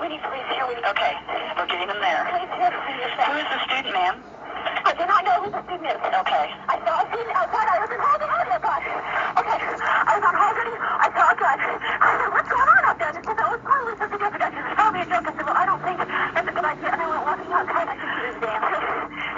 [0.00, 0.66] We need police here.
[0.66, 1.14] We need Okay,
[1.56, 2.26] we're getting them there.
[2.28, 2.72] police here.
[2.74, 4.16] Who is the student, ma'am?
[4.84, 6.00] I do not know who the student is.
[6.02, 6.44] Okay.
[6.66, 7.66] I saw a student outside.
[7.70, 8.28] Oh, I was in Halden.
[8.28, 8.82] Oh, my God.
[9.38, 9.58] Okay.
[9.62, 10.70] I was on Halden.
[10.74, 11.58] I saw oh, a gun.
[11.62, 13.12] I said, what's going on out there?
[13.14, 14.34] It said, oh, it's probably just a joke.
[14.42, 15.24] It's probably a joke.
[15.26, 16.90] I said, well, I don't think that's a good idea.
[16.92, 17.88] And I went walking outside.
[17.88, 18.62] I could see his damn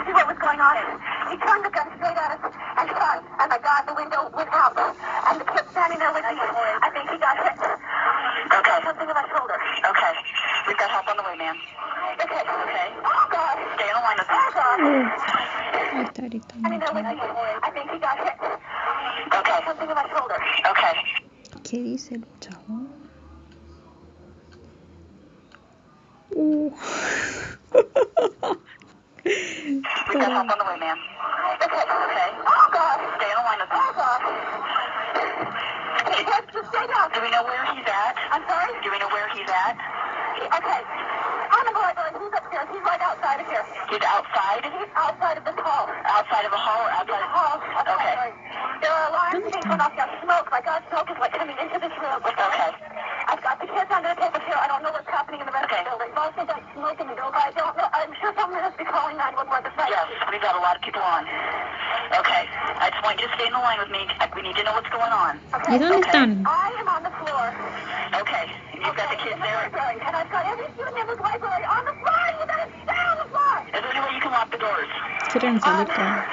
[0.05, 0.75] see what was going on.
[1.33, 3.19] He turned the gun straight at us and shot.
[3.41, 4.77] And my God, the window went out.
[4.77, 7.57] And the kid standing there with me, I think he got hit.
[7.57, 8.77] Okay.
[8.85, 9.57] Something in my shoulder.
[9.57, 10.15] Okay.
[10.69, 11.57] We've got help on the way, ma'am.
[12.21, 12.43] Okay.
[12.45, 12.89] Okay.
[13.01, 13.57] Oh, God.
[13.77, 14.27] Stay on the
[14.79, 15.13] line with me.
[15.13, 15.95] Oh, God.
[15.95, 16.61] Ahí está gritando.
[16.61, 17.11] Standing there with me,
[17.63, 18.37] I think he got hit.
[19.35, 19.59] Okay.
[19.67, 20.39] Something in my shoulder.
[20.67, 20.95] Okay.
[21.63, 23.11] ¿Qué dice el chabón?
[26.37, 26.71] Uh.
[29.25, 30.99] We've got help on the way, ma'am.
[31.63, 31.85] Okay.
[31.85, 32.31] Okay.
[32.47, 32.99] Oh, God.
[33.17, 33.79] Stay on the line with me.
[33.79, 34.21] Oh, God.
[36.11, 37.11] Hey, just, just stay down.
[37.15, 38.15] Do we know where he's at?
[38.31, 38.73] I'm sorry?
[38.83, 39.79] Do we know where he's at?
[40.59, 40.81] Okay.
[41.85, 42.13] I'm in.
[42.17, 42.69] He's upstairs.
[42.73, 43.65] He's right outside of here.
[43.93, 44.65] He's outside?
[44.65, 45.87] He's outside of this hall.
[46.09, 47.57] Outside of a hall or outside in hall.
[47.61, 48.17] of Okay.
[48.81, 49.93] There are alarms being put off.
[49.93, 50.49] There's smoke.
[50.49, 52.21] My God, smoke is like coming into this room.
[52.25, 52.71] Okay.
[53.29, 54.57] I've got the kids under the table here.
[54.57, 56.11] I don't know what's happening in the rest of the building.
[56.17, 57.41] Mostly got smoke in the building.
[57.41, 57.89] I don't know.
[57.93, 59.93] I'm sure someone has to be calling 911 this night.
[59.93, 61.25] Yes, we've got a lot of people on.
[62.17, 62.45] Okay.
[62.81, 64.05] I just want you to stay in the line with me.
[64.37, 65.41] We need to know what's going on.
[65.69, 66.45] ¿Y dónde están?
[66.45, 67.45] I am on the floor.
[68.21, 68.45] Okay.
[68.75, 69.71] And you've got the kids there?
[69.71, 70.69] And I've got every
[75.35, 76.25] accidents, Alerta.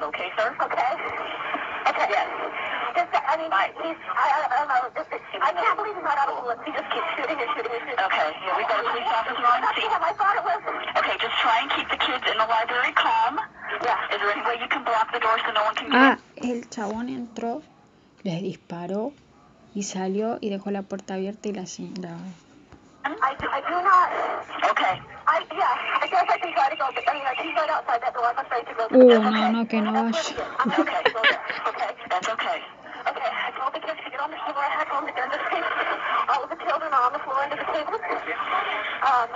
[0.00, 0.48] Police en route, okay, sir?
[0.64, 0.92] Okay.
[1.90, 2.06] Okay.
[2.08, 2.28] Yes.
[2.96, 3.50] Just, I mean,
[3.84, 4.82] he's, I, I, I don't know.
[4.96, 6.62] Just, I can't believe he's not out of the bullets.
[6.66, 8.04] He just keeps shooting and shooting and shooting.
[8.08, 8.28] Okay.
[8.44, 9.90] Yeah, we've got a police officer on scene.
[9.90, 10.02] Him.
[10.02, 10.60] I thought it was.
[11.00, 13.38] Okay, just try and keep the kids in the library calm.
[13.84, 14.12] Yeah.
[14.12, 16.16] Is there any way you can block the door so no one can get Ah,
[16.36, 17.62] get el chabón entró,
[18.24, 19.12] les disparó
[19.74, 21.64] y salió y dejó la puerta abierta y la,
[22.02, 22.16] la
[23.04, 24.08] I do, I do not.
[24.76, 25.00] Okay.
[25.24, 27.70] I, yeah, I guess I can try to go, but I mean, like, he's right
[27.70, 28.28] outside that door.
[28.28, 28.84] I'm afraid to go.
[28.92, 30.12] Uh, no, no, que no vaya.
[30.60, 31.02] I'm okay.
[31.08, 31.40] Go there.
[31.68, 31.90] Okay.
[32.10, 32.60] That's okay.
[33.00, 34.60] Okay, I told the kids to get on the floor.
[34.60, 35.72] I told them to get the table.
[36.28, 37.96] All of the children are on the floor under the table.
[37.96, 39.28] Um,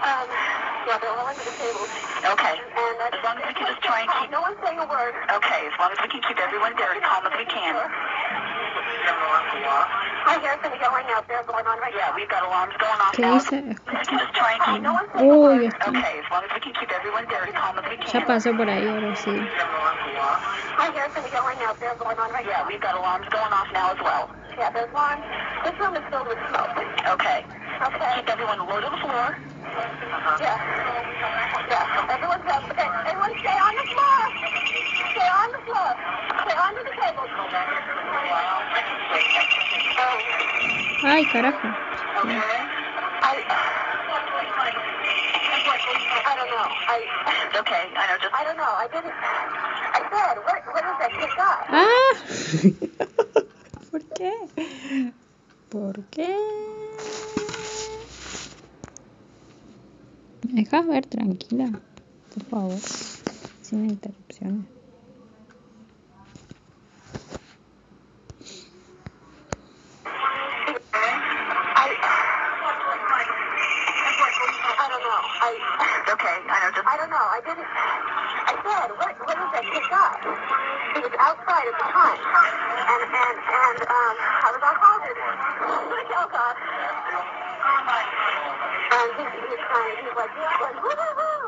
[0.00, 0.26] um,
[0.88, 1.84] yeah, they're all under the table.
[2.32, 2.56] Okay.
[2.56, 4.32] And as long as we can just try and keep...
[4.32, 5.12] No one's saying a word.
[5.36, 7.76] Okay, as long as we can keep everyone there as calm as we can.
[10.24, 13.14] I hear something going out there going on right Yeah, we've got alarms going off
[13.14, 13.38] ¿Qué now.
[13.38, 14.82] can just try and keep...
[14.82, 15.72] No one's saying a Uy, word.
[15.72, 15.88] está.
[15.90, 18.56] Okay, as long as we can keep everyone there as calm as we Ya pasó
[18.56, 19.34] por ahí, ahora sí.
[20.78, 23.68] I hear something going out there going on right Yeah, we've got alarms going off
[23.72, 24.30] now as well.
[24.58, 25.24] Yeah, there's alarms.
[25.64, 26.74] This room is filled with smoke.
[27.18, 27.44] Okay.
[27.80, 28.10] Okay.
[28.16, 29.38] Keep everyone low to the floor.
[30.40, 30.58] Yeah.
[31.70, 32.12] Yeah.
[32.12, 32.62] Everyone's up.
[32.70, 32.88] Okay.
[33.08, 34.20] Everyone stay on the floor.
[35.16, 35.88] Stay on the floor.
[36.44, 37.22] Stay under the table.
[41.04, 41.68] Ay, carajo.
[42.22, 42.38] Okay.
[43.22, 43.42] I,
[46.24, 46.68] I don't know.
[46.86, 46.98] I,
[47.58, 48.70] okay, I know, just, I don't know.
[48.70, 51.66] I didn't, I said, where, where does that?
[51.68, 52.12] Ah.
[53.90, 54.32] ¿Por qué?
[55.70, 56.81] ¿Por qué?
[60.48, 61.70] ¿Me dejas ver tranquila?
[62.34, 62.78] Por favor.
[63.62, 64.66] Sin interrupciones.
[75.02, 75.22] Don't know.
[75.42, 75.50] I,
[76.14, 77.26] okay, I know, just, I don't know.
[77.26, 80.14] I didn't, I said, where, where does that kid got?
[80.94, 82.20] He was outside at the time.
[82.22, 85.18] And, and, and, um, I was on Harvard.
[85.18, 86.54] Oh, God.
[88.94, 91.42] And he, he was trying, he was like, going, woo, woo, woo.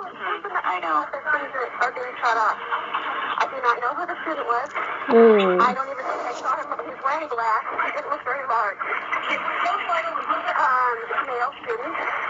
[0.65, 1.07] I know.
[1.15, 2.59] Things are, are being shut off.
[2.59, 4.69] I do not know who the student was.
[5.15, 5.63] Oh.
[5.63, 6.75] I don't even think I saw him.
[6.83, 7.63] He was wearing black.
[7.87, 8.81] He didn't look very large.
[10.55, 12.24] Um, male student.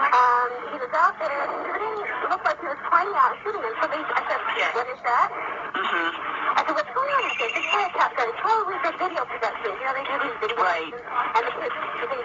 [0.00, 1.96] Um, he was out there shooting.
[2.00, 3.60] It looked like he was pointing out shooting.
[3.60, 4.40] And somebody, I said,
[4.72, 5.28] what is that?
[5.76, 6.08] Mm-hmm.
[6.56, 7.20] I said, what's going on?
[7.28, 8.26] He said, this wiretap gun.
[8.32, 9.70] It's probably the video production.
[9.76, 10.64] You know, they do these videos.
[10.64, 10.92] Right.
[11.36, 11.76] And the kids,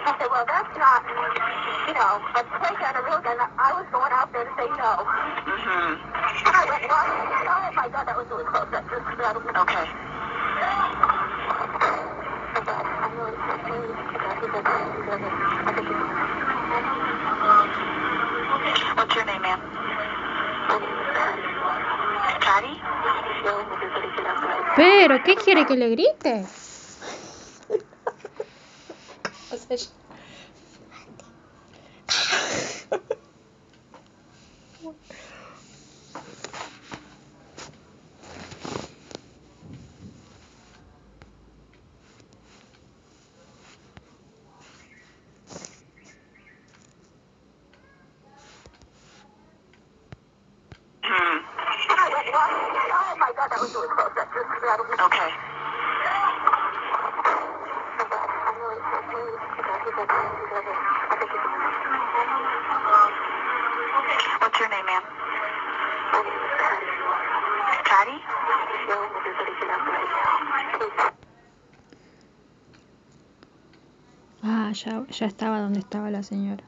[0.08, 1.00] I said, well, that's not,
[1.86, 3.36] you know, a play gun, a real gun.
[3.60, 4.92] I was going out there to say no.
[5.04, 5.90] Mm-hmm.
[6.48, 8.72] And I went, well, oh my God, that was really close.
[8.72, 9.86] That just, that was, okay.
[18.96, 19.60] What's your name, ma'am?
[22.28, 22.74] Patty?
[24.76, 26.46] Pero, ¿qué quiere que le grite?
[29.50, 29.86] O sea, yo-
[51.02, 51.42] Oh
[53.18, 54.10] my God, that was really close.
[54.16, 55.30] That just, that was, okay.
[64.40, 65.02] What's your name, ma'am?
[67.84, 68.18] Patty?
[74.42, 76.64] Ah, ya, ya estaba donde estaba la señora.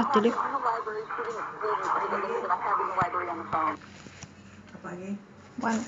[0.00, 0.06] In
[2.88, 3.76] the library on the phone.
[4.74, 5.18] Apagué.
[5.58, 5.84] Bueno,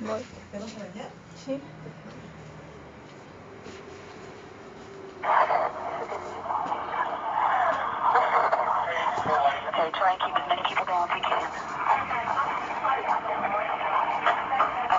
[0.00, 0.22] voy.
[0.52, 1.10] ¿Te vas a bañar?
[1.44, 1.60] Sí.
[9.68, 11.42] Okay, try and keep as many people down as we can.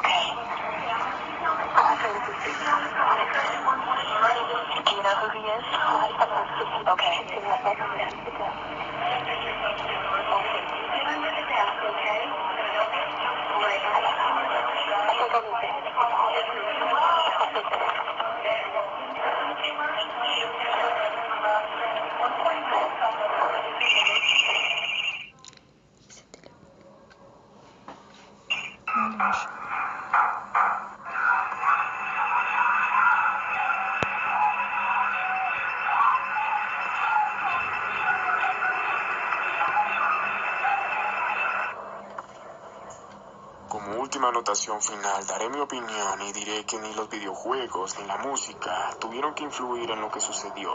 [0.03, 0.23] Okay.
[4.83, 5.65] Do you know who he is?
[6.83, 8.32] Como
[44.53, 49.33] anotación final, daré mi opinión y diré que ni los videojuegos ni la música tuvieron
[49.33, 50.71] que influir en lo que sucedió.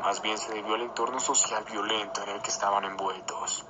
[0.00, 3.66] Más bien se debió al entorno social violento en el que estaban envueltos.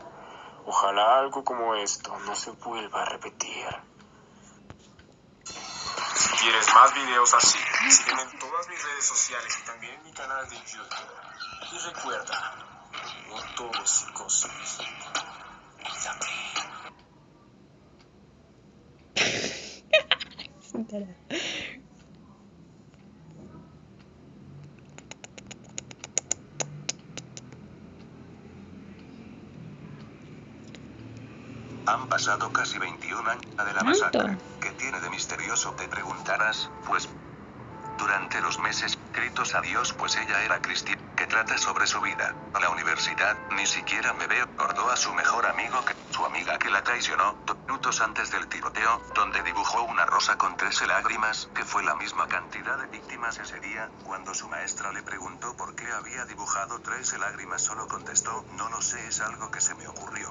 [0.64, 3.66] Ojalá algo como esto no se vuelva a repetir.
[5.42, 7.58] Si quieres más videos así,
[7.90, 10.86] sígueme en todas mis redes sociales y también en mi canal de YouTube.
[11.72, 12.54] Y recuerda,
[13.28, 14.78] no todo es psicosis.
[20.92, 21.06] Han
[32.08, 34.36] pasado casi 21 años de la masacre.
[34.60, 35.72] ¿Qué tiene de misterioso?
[35.72, 37.08] Te preguntarás, pues...
[37.98, 41.01] Durante los meses, gritos a Dios pues ella era cristiana,
[41.32, 42.34] trata sobre su vida.
[42.52, 44.44] A la universidad, ni siquiera me veo.
[44.44, 45.94] Recordó a su mejor amigo que...
[46.12, 50.54] Su amiga que la traicionó, dos minutos antes del tiroteo, donde dibujó una rosa con
[50.58, 55.02] 13 lágrimas, que fue la misma cantidad de víctimas ese día, cuando su maestra le
[55.02, 59.62] preguntó por qué había dibujado 13 lágrimas solo contestó, no lo sé, es algo que
[59.62, 60.21] se me ocurrió.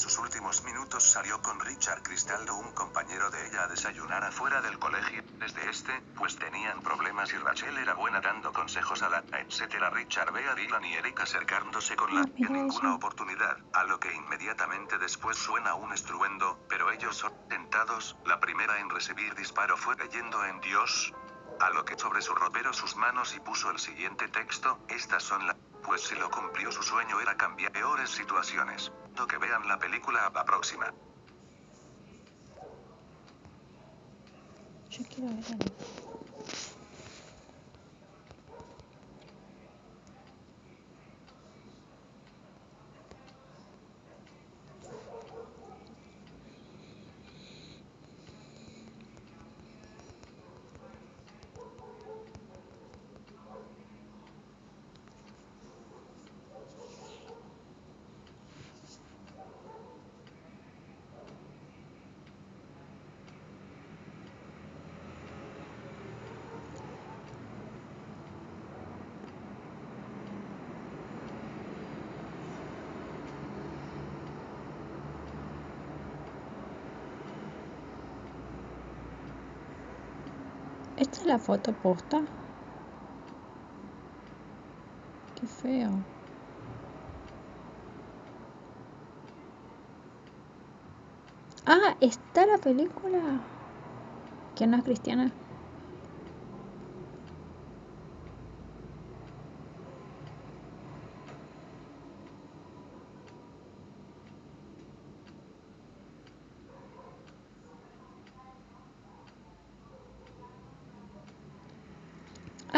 [0.00, 4.78] Sus últimos minutos salió con Richard Cristaldo, un compañero de ella, a desayunar afuera del
[4.78, 5.22] colegio.
[5.38, 9.90] Desde este, pues tenían problemas y Rachel era buena dando consejos a la etcétera.
[9.90, 14.10] Richard ve a Dylan y Eric acercándose con la en ninguna oportunidad, a lo que
[14.14, 18.16] inmediatamente después suena un estruendo, pero ellos son tentados.
[18.24, 21.12] La primera en recibir disparo fue leyendo en Dios.
[21.60, 25.46] A lo que sobre su ropero sus manos y puso el siguiente texto, estas son
[25.46, 25.56] las...
[25.82, 28.90] Pues si lo cumplió su sueño era cambiar peores situaciones.
[29.20, 30.94] No que vean la película a la próxima.
[34.88, 35.99] Yo quiero ver
[81.30, 82.24] la foto posta?
[85.34, 86.04] Qué feo.
[91.64, 93.48] Ah, está la película.
[94.54, 95.39] Que no es cristiana.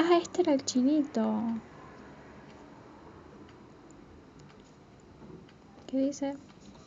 [0.04, 1.22] Ah, este era el chinito.
[5.86, 6.36] ¿Qué dice?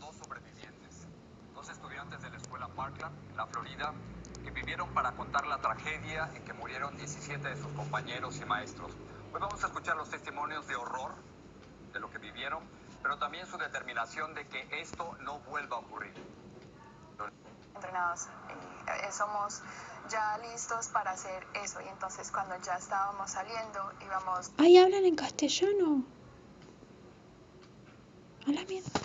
[0.01, 1.07] Dos sobrevivientes,
[1.53, 3.93] dos estudiantes de la escuela Parkland, en la Florida,
[4.43, 8.91] que vivieron para contar la tragedia en que murieron 17 de sus compañeros y maestros.
[9.31, 11.15] Hoy vamos a escuchar los testimonios de horror
[11.93, 12.63] de lo que vivieron,
[13.01, 16.13] pero también su determinación de que esto no vuelva a ocurrir.
[17.75, 19.61] Entrenados, eh, eh somos
[20.09, 21.79] ya listos para hacer eso.
[21.81, 24.51] Y entonces cuando ya estábamos saliendo, íbamos...
[24.57, 26.03] ¡Ay, hablan en castellano!
[28.47, 29.04] ¡A la mierda!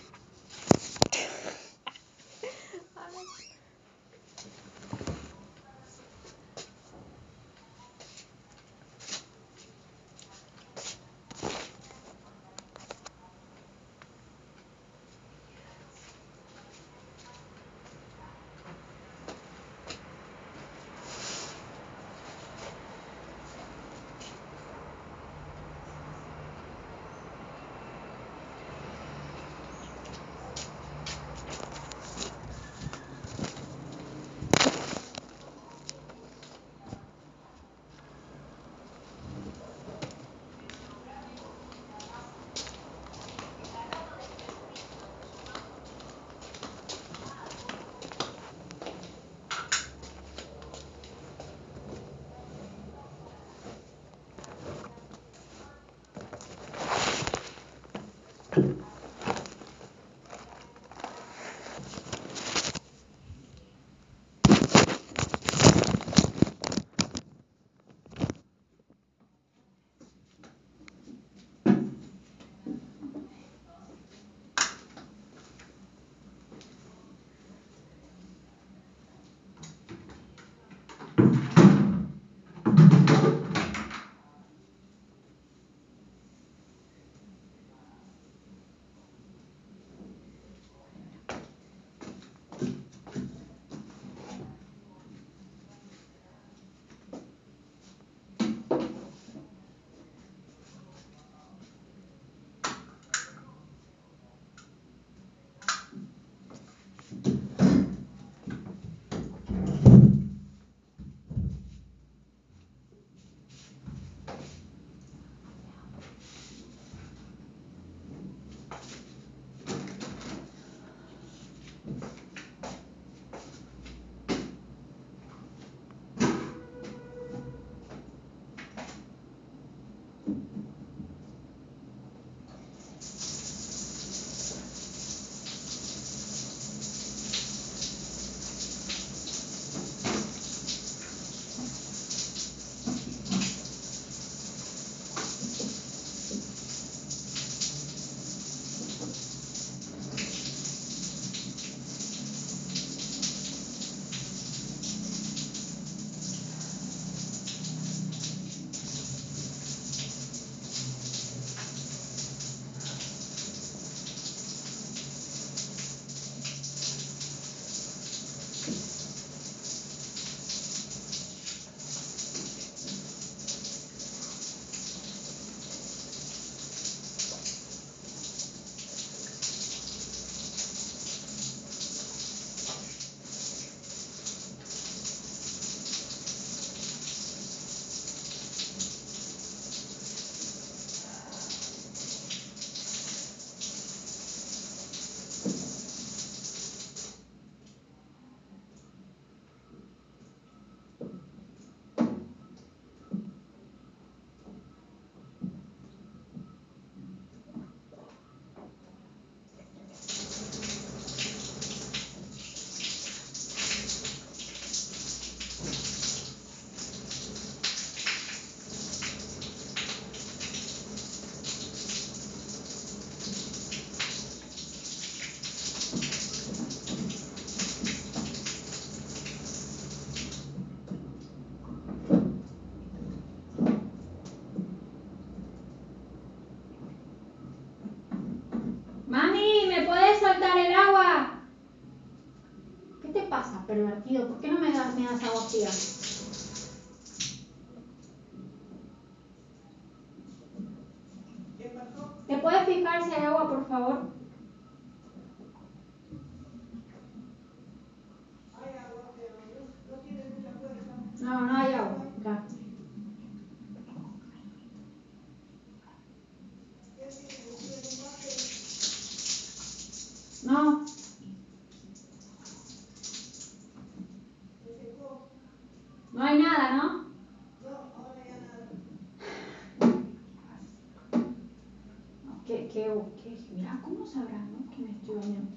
[282.73, 283.31] que busqué.
[283.31, 284.71] Dije, mira, ¿cómo sabrá no?
[284.71, 285.51] que me estoy bañando?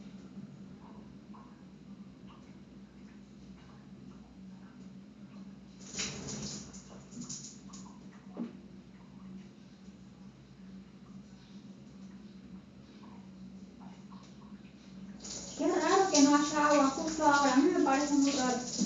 [15.57, 18.82] Qué raro que no haya agua justo ahora, a mí me parece muy raro.